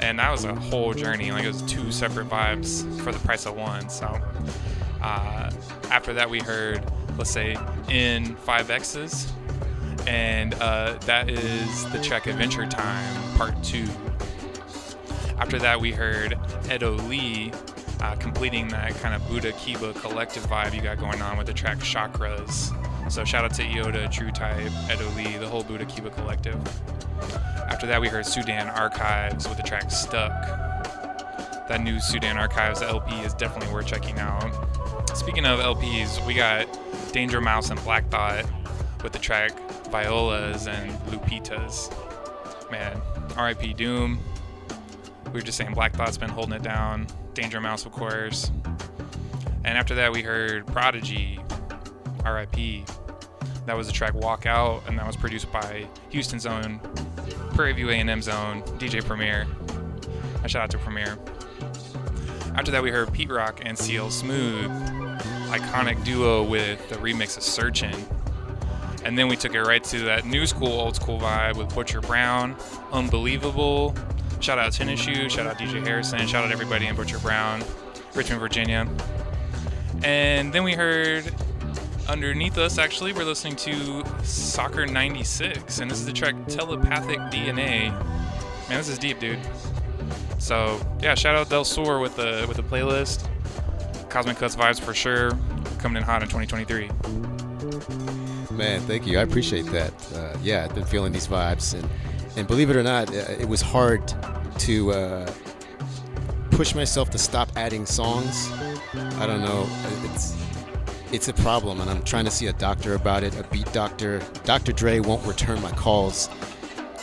[0.00, 1.32] and that was a whole journey.
[1.32, 3.88] Like it was two separate vibes for the price of one.
[3.88, 4.20] So
[5.00, 5.50] uh,
[5.90, 6.84] after that, we heard,
[7.16, 7.56] let's say,
[7.88, 9.32] in five X's,
[10.06, 13.86] and uh, that is the track Adventure Time Part Two.
[15.38, 16.38] After that, we heard
[16.72, 17.52] Edo Lee
[18.00, 21.52] uh, completing that kind of Buddha Kiba collective vibe you got going on with the
[21.52, 22.72] track Chakras.
[23.10, 26.58] So shout out to Iota, True Type, Edo Lee, the whole Buddha Kiba collective.
[27.68, 30.32] After that, we heard Sudan Archives with the track Stuck.
[31.68, 34.52] That new Sudan Archives LP is definitely worth checking out.
[35.16, 36.66] Speaking of LPs, we got
[37.12, 38.44] Danger Mouse and Black Thought
[39.02, 39.52] with the track
[39.90, 41.90] Violas and Lupitas.
[42.70, 43.00] Man,
[43.38, 44.18] RIP Doom.
[45.26, 47.06] We were just saying Black Thought's been holding it down.
[47.32, 48.50] Danger Mouse, of course.
[49.64, 51.40] And after that, we heard Prodigy,
[52.24, 52.86] RIP.
[53.64, 56.78] That was the track Walk Out, and that was produced by Houston's own
[57.54, 59.46] Prairie View A&M's own DJ Premier.
[60.42, 61.16] A shout out to Premier.
[62.54, 64.70] After that, we heard Pete Rock and CL Smooth,
[65.50, 68.00] iconic duo with the remix of Searchin'.
[69.04, 72.00] And then we took it right to that new school, old school vibe with Butcher
[72.00, 72.56] Brown,
[72.92, 73.94] Unbelievable.
[74.38, 77.62] Shout out Tennishu, shout out DJ Harrison, shout out everybody in Butcher Brown,
[78.14, 78.88] Richmond, Virginia.
[80.04, 81.34] And then we heard
[82.08, 87.90] underneath us, actually, we're listening to Soccer 96, and this is the track Telepathic DNA.
[88.68, 89.40] Man, this is deep, dude.
[90.44, 93.30] So yeah, shout out Del Sur with the with the playlist.
[94.10, 95.30] Cosmic Cuts vibes for sure,
[95.78, 96.90] coming in hot in 2023.
[98.54, 99.18] Man, thank you.
[99.18, 99.94] I appreciate that.
[100.14, 101.88] Uh, yeah, I've been feeling these vibes, and
[102.36, 104.06] and believe it or not, uh, it was hard
[104.58, 105.32] to uh,
[106.50, 108.50] push myself to stop adding songs.
[109.16, 109.66] I don't know.
[110.12, 110.36] It's
[111.10, 114.20] it's a problem, and I'm trying to see a doctor about it, a beat doctor.
[114.44, 114.72] Dr.
[114.72, 116.28] Dre won't return my calls.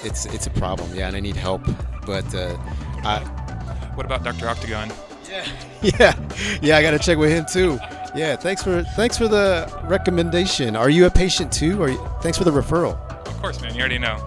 [0.03, 0.93] It's it's a problem.
[0.93, 1.63] Yeah, and I need help.
[2.05, 2.55] But uh,
[3.03, 3.19] I.
[3.95, 4.47] What about Dr.
[4.47, 4.91] Octagon?
[5.29, 5.45] Yeah,
[5.81, 7.79] yeah, Yeah, I gotta check with him too.
[8.15, 10.75] Yeah, thanks for thanks for the recommendation.
[10.75, 11.81] Are you a patient too?
[11.81, 12.99] Or thanks for the referral.
[13.25, 13.73] Of course, man.
[13.73, 14.17] You already know.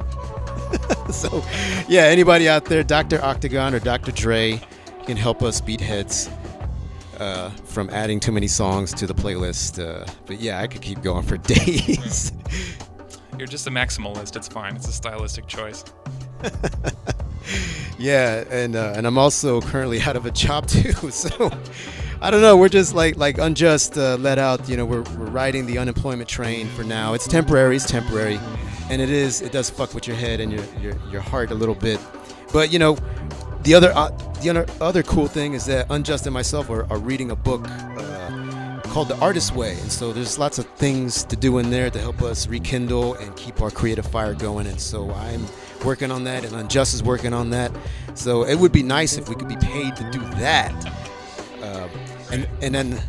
[1.11, 1.45] so,
[1.89, 3.23] yeah, anybody out there, Dr.
[3.23, 4.13] Octagon or Dr.
[4.13, 4.61] Dre,
[5.07, 6.29] can help us beat heads
[7.19, 9.79] uh, from adding too many songs to the playlist.
[9.83, 12.33] Uh, but yeah, I could keep going for days.
[13.39, 14.37] You're just a maximalist.
[14.37, 14.77] It's fine.
[14.77, 15.85] It's a stylistic choice.
[18.05, 20.93] Yeah, and uh, and I'm also currently out of a job too.
[21.11, 21.51] So
[22.21, 22.57] I don't know.
[22.57, 24.69] We're just like like unjust uh, let out.
[24.69, 27.15] You know, we're we're riding the unemployment train for now.
[27.15, 27.77] It's temporary.
[27.77, 28.39] It's temporary,
[28.91, 29.41] and it is.
[29.41, 31.99] It does fuck with your head and your your, your heart a little bit.
[32.53, 32.99] But you know,
[33.63, 34.11] the other uh,
[34.43, 37.67] the other other cool thing is that Unjust and myself are, are reading a book.
[37.69, 38.11] Uh,
[38.89, 41.99] called the artist way and so there's lots of things to do in there to
[41.99, 45.45] help us rekindle and keep our creative fire going and so i'm
[45.85, 47.73] working on that and unjust is working on that.
[48.15, 50.73] So it would be nice if we could be paid to do that.
[51.63, 51.91] Um,
[52.33, 53.01] and and then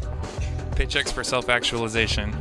[0.71, 2.35] Paychecks for self-actualization.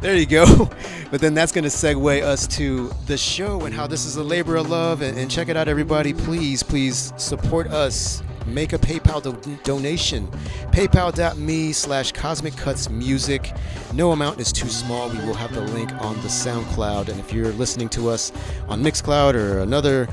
[0.00, 0.70] there you go.
[1.08, 4.24] But then that's going to segue us to the show and how this is a
[4.24, 6.12] labor of love and, and check it out everybody.
[6.12, 10.26] Please please support us make a paypal do- donation.
[10.72, 13.52] Paypal.me slash cosmic cuts music.
[13.92, 15.08] No amount is too small.
[15.08, 17.08] We will have the link on the soundcloud.
[17.08, 18.32] And if you're listening to us
[18.68, 20.08] on mixcloud or another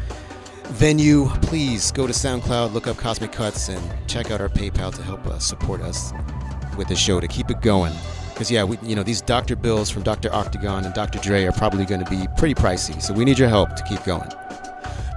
[0.68, 5.04] venue please go to soundcloud look up cosmic cuts and check out our paypal to
[5.04, 6.14] help us support us
[6.78, 7.94] with the show to keep it going.
[8.30, 11.52] Because yeah we, you know these doctor bills from dr octagon and dr dre are
[11.52, 13.00] probably going to be pretty pricey.
[13.02, 14.30] So we need your help to keep going.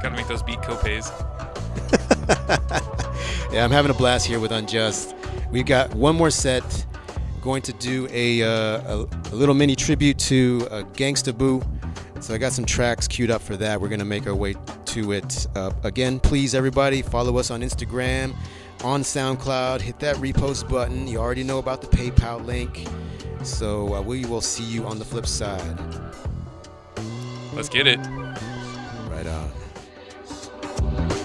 [0.02, 1.10] Gotta make those beat copays.
[3.52, 5.14] yeah, I'm having a blast here with Unjust.
[5.50, 6.86] We've got one more set.
[7.40, 11.62] Going to do a, uh, a, a little mini tribute to uh, Gangsta Boo.
[12.20, 13.80] So I got some tracks queued up for that.
[13.80, 14.56] We're gonna make our way
[14.86, 15.46] to it.
[15.54, 18.34] Uh, again, please everybody follow us on Instagram.
[18.82, 19.80] on SoundCloud.
[19.80, 21.06] Hit that repost button.
[21.06, 22.86] You already know about the PayPal link.
[23.42, 25.78] So uh, we will see you on the flip side.
[27.54, 27.98] Let's get it.
[29.08, 31.15] Right on.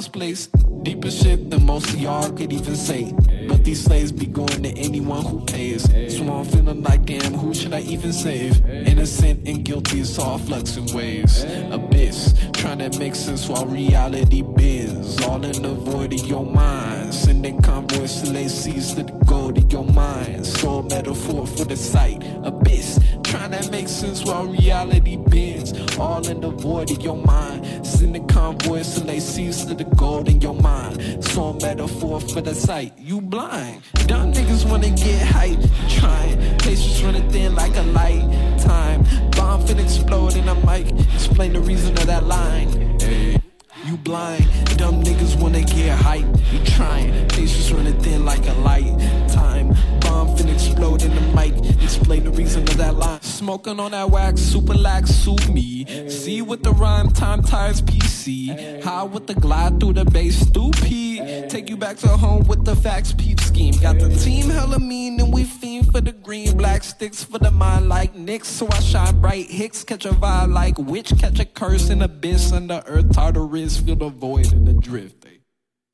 [0.00, 0.46] Ours place?
[0.82, 3.12] Deeper shit than most of y'all could even say.
[3.48, 5.82] But these slaves be going to anyone who pays.
[6.16, 8.64] So I'm feeling like, damn, who should I even save?
[8.66, 11.44] Innocent and guilty, it's all flux and waves.
[11.70, 15.20] Abyss, trying to make sense while reality bends.
[15.22, 16.69] All in the void of your mind.
[25.98, 27.86] All in the void of your mind.
[27.86, 31.24] Send the convoys till they seize to the gold in your mind.
[31.24, 32.92] Soul metaphor for the sight.
[32.98, 33.82] You blind.
[34.06, 35.60] Dumb niggas wanna get hype.
[35.88, 36.58] Trying.
[36.58, 38.58] Patience running thin like a light.
[38.58, 39.04] Time.
[39.32, 40.86] Bomb fin explode in a mic.
[41.14, 42.98] Explain the reason of that line.
[43.00, 43.40] Hey.
[43.86, 44.44] You blind,
[44.76, 46.26] dumb niggas wanna get hype.
[46.52, 48.92] You trying, patience running thin like a light.
[49.28, 49.74] Time,
[50.40, 51.54] fin explode in the mic.
[51.82, 53.20] Explain the reason of that line.
[53.22, 55.84] Smoking on that wax, super lax, suit me.
[56.08, 58.82] See with the rhyme, time tires PC.
[58.82, 61.50] High with the glide through the bass, stupid.
[61.50, 63.74] Take you back to home with the facts, peep scheme.
[63.80, 66.56] Got the team hella mean, and we fiend for the green.
[66.56, 69.46] Black sticks for the mind like Knicks, so I shine bright.
[69.50, 73.12] Hicks catch a vibe like witch, catch a curse in abyss under earth.
[73.12, 75.39] Tartarus, feel the void and the drift.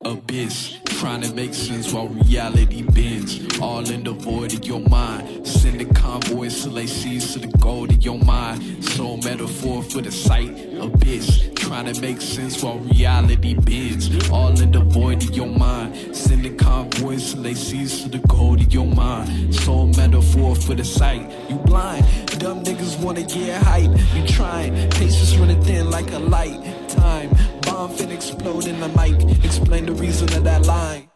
[0.05, 3.59] Abyss, trying to make sense while reality bends.
[3.59, 5.45] All in the void of your mind.
[5.45, 8.85] Sending convoys till they seize to the gold of your mind.
[8.85, 10.51] So metaphor for the sight.
[10.79, 14.29] Abyss, trying to make sense while reality bends.
[14.29, 16.15] All in the void of your mind.
[16.15, 19.55] Sending convoys till they seize to the gold of your mind.
[19.55, 21.27] So metaphor for the sight.
[21.49, 22.05] You blind,
[22.37, 23.89] dumb niggas wanna get hype.
[24.15, 26.87] You trying, patience running thin like a light.
[26.87, 27.35] Time,
[27.67, 29.15] bomb fin explode in the mic.
[29.43, 31.09] Explain the reason of that line.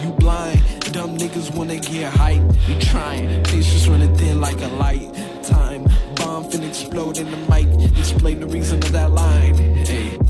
[0.00, 0.60] You blind,
[0.92, 2.42] dumb niggas wanna get hype.
[2.68, 5.08] You trying, patience running thin like a light.
[5.42, 5.84] Time,
[6.16, 7.68] bomb fin explode in the mic.
[7.98, 9.54] Explain the reason of that line.
[9.84, 10.29] Hey.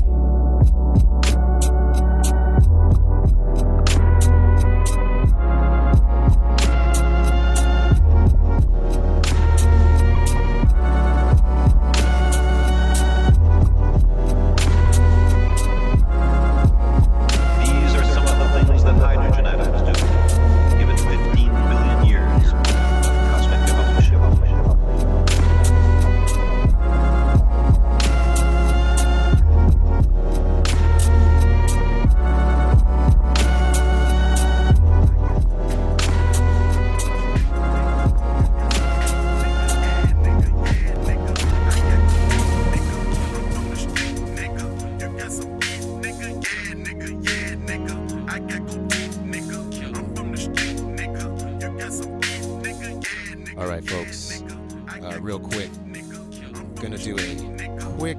[57.97, 58.17] Quick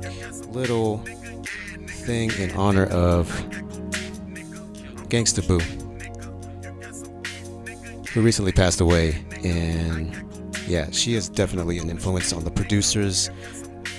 [0.49, 0.99] little
[1.87, 3.29] thing in honor of
[5.09, 5.61] Gangsta Boo,
[8.13, 10.17] who recently passed away, and
[10.67, 13.31] yeah, she is definitely an influence on the producers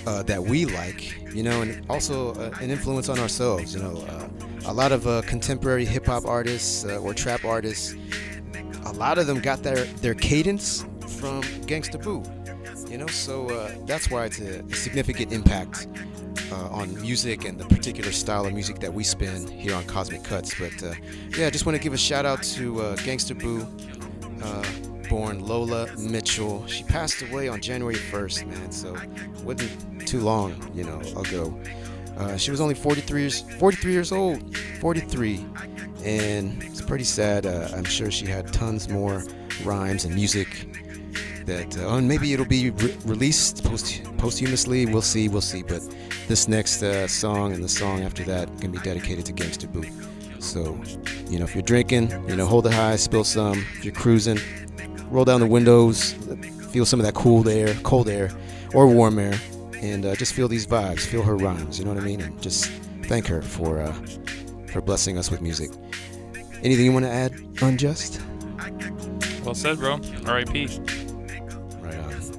[0.07, 3.75] uh, that we like, you know, and also uh, an influence on ourselves.
[3.75, 4.27] You know, uh,
[4.65, 7.95] a lot of uh, contemporary hip hop artists uh, or trap artists,
[8.85, 10.85] a lot of them got their their cadence
[11.19, 12.23] from Gangsta Boo.
[12.93, 15.87] You know, so uh, that's why it's a, significant impact
[16.51, 20.23] uh, on music and the particular style of music that we spin here on Cosmic
[20.23, 20.53] Cuts.
[20.59, 20.93] But uh,
[21.35, 23.65] yeah, I just want to give a shout out to uh, Gangsta Boo,
[24.43, 26.67] uh, born Lola Mitchell.
[26.67, 28.71] She passed away on January 1st, man.
[28.71, 28.95] So
[29.43, 31.59] wasn't too long, you know, ago.
[32.15, 35.43] Uh, she was only 43 years 43 years old, 43,
[36.05, 37.47] and it's pretty sad.
[37.47, 39.23] Uh, I'm sure she had tons more
[39.63, 40.67] rhymes and music
[41.43, 44.85] that, uh, and maybe it'll be re- released post- posthumously.
[44.85, 45.63] We'll see, we'll see.
[45.63, 45.81] But
[46.27, 49.83] this next uh, song and the song after that can be dedicated to Gangsta Boo.
[50.39, 50.79] So,
[51.29, 53.65] you know, if you're drinking, you know, hold it high, spill some.
[53.77, 54.39] If you're cruising,
[55.09, 56.13] roll down the windows,
[56.71, 58.29] feel some of that cool air, cold air,
[58.73, 59.35] or warm air,
[59.75, 61.79] and uh, just feel these vibes, feel her rhymes.
[61.79, 62.21] You know what I mean?
[62.21, 62.65] And just
[63.03, 63.93] thank her for uh,
[64.71, 65.71] for blessing us with music.
[66.63, 68.21] Anything you want to add, Unjust?
[69.43, 69.99] Well said, bro.
[70.25, 71.02] R.I.P.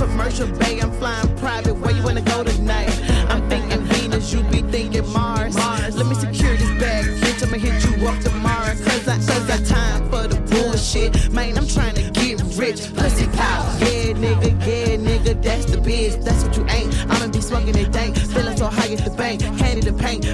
[0.00, 1.74] Commercial bay, I'm flying private.
[1.74, 2.88] Where you wanna go tonight?
[3.28, 5.54] I'm thinking Venus, you be thinking Mars.
[5.94, 7.42] Let me secure this bag, bitch.
[7.42, 8.74] I'ma hit you up tomorrow.
[8.84, 11.30] Cause I, cause I time for the bullshit.
[11.32, 12.80] Man, I'm trying to get rich.
[12.94, 13.66] Pussy power.
[13.80, 16.24] Yeah, nigga, yeah, nigga, that's the bitch.
[16.24, 16.90] That's what you ain't.
[17.10, 18.16] I'ma be smoking it dank.
[18.16, 19.40] Feeling so high at the bank.
[19.58, 20.24] Candy the paint.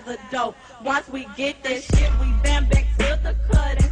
[0.00, 0.54] the dough.
[0.82, 3.91] Once we get this shit, we bam back to the cutting.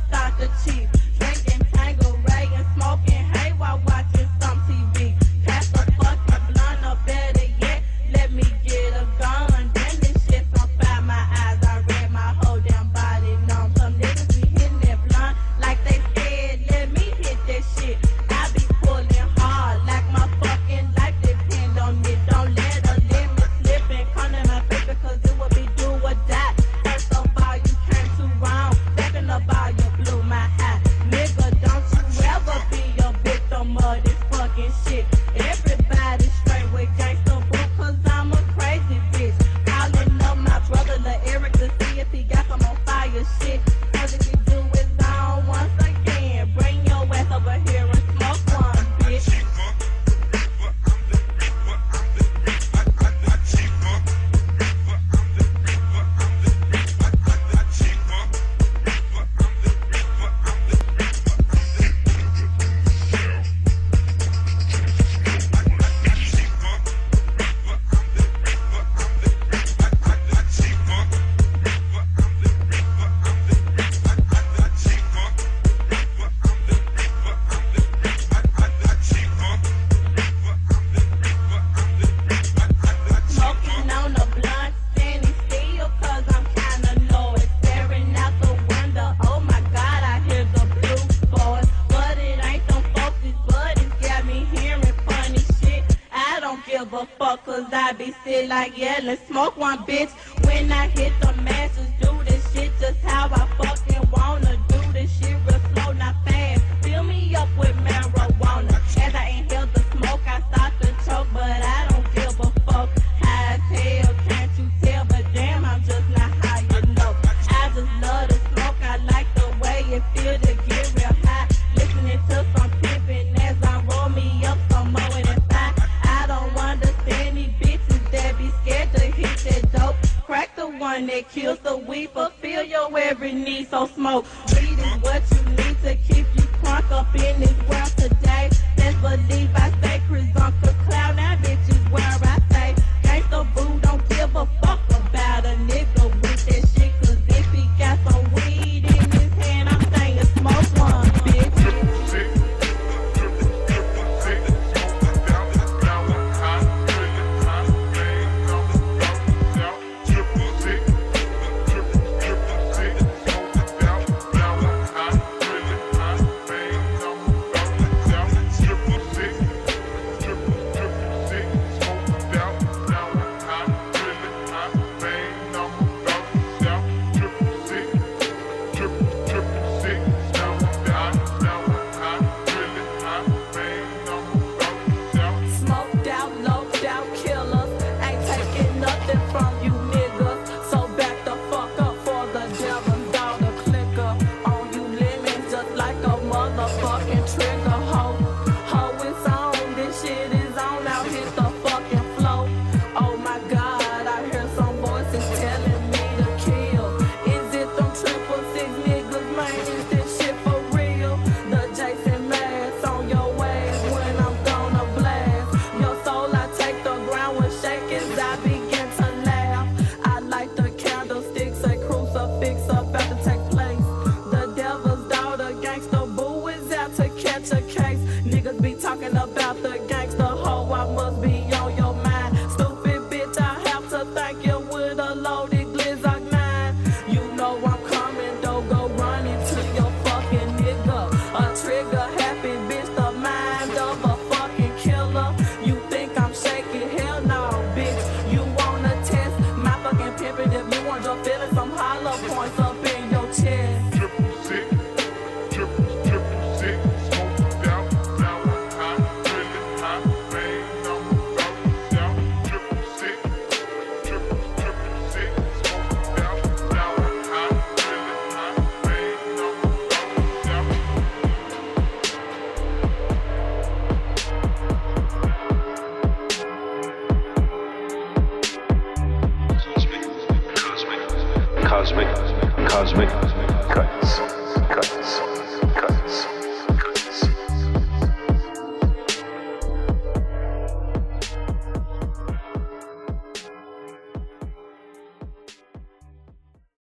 [98.61, 100.13] like, yeah, let's smoke one, bitch.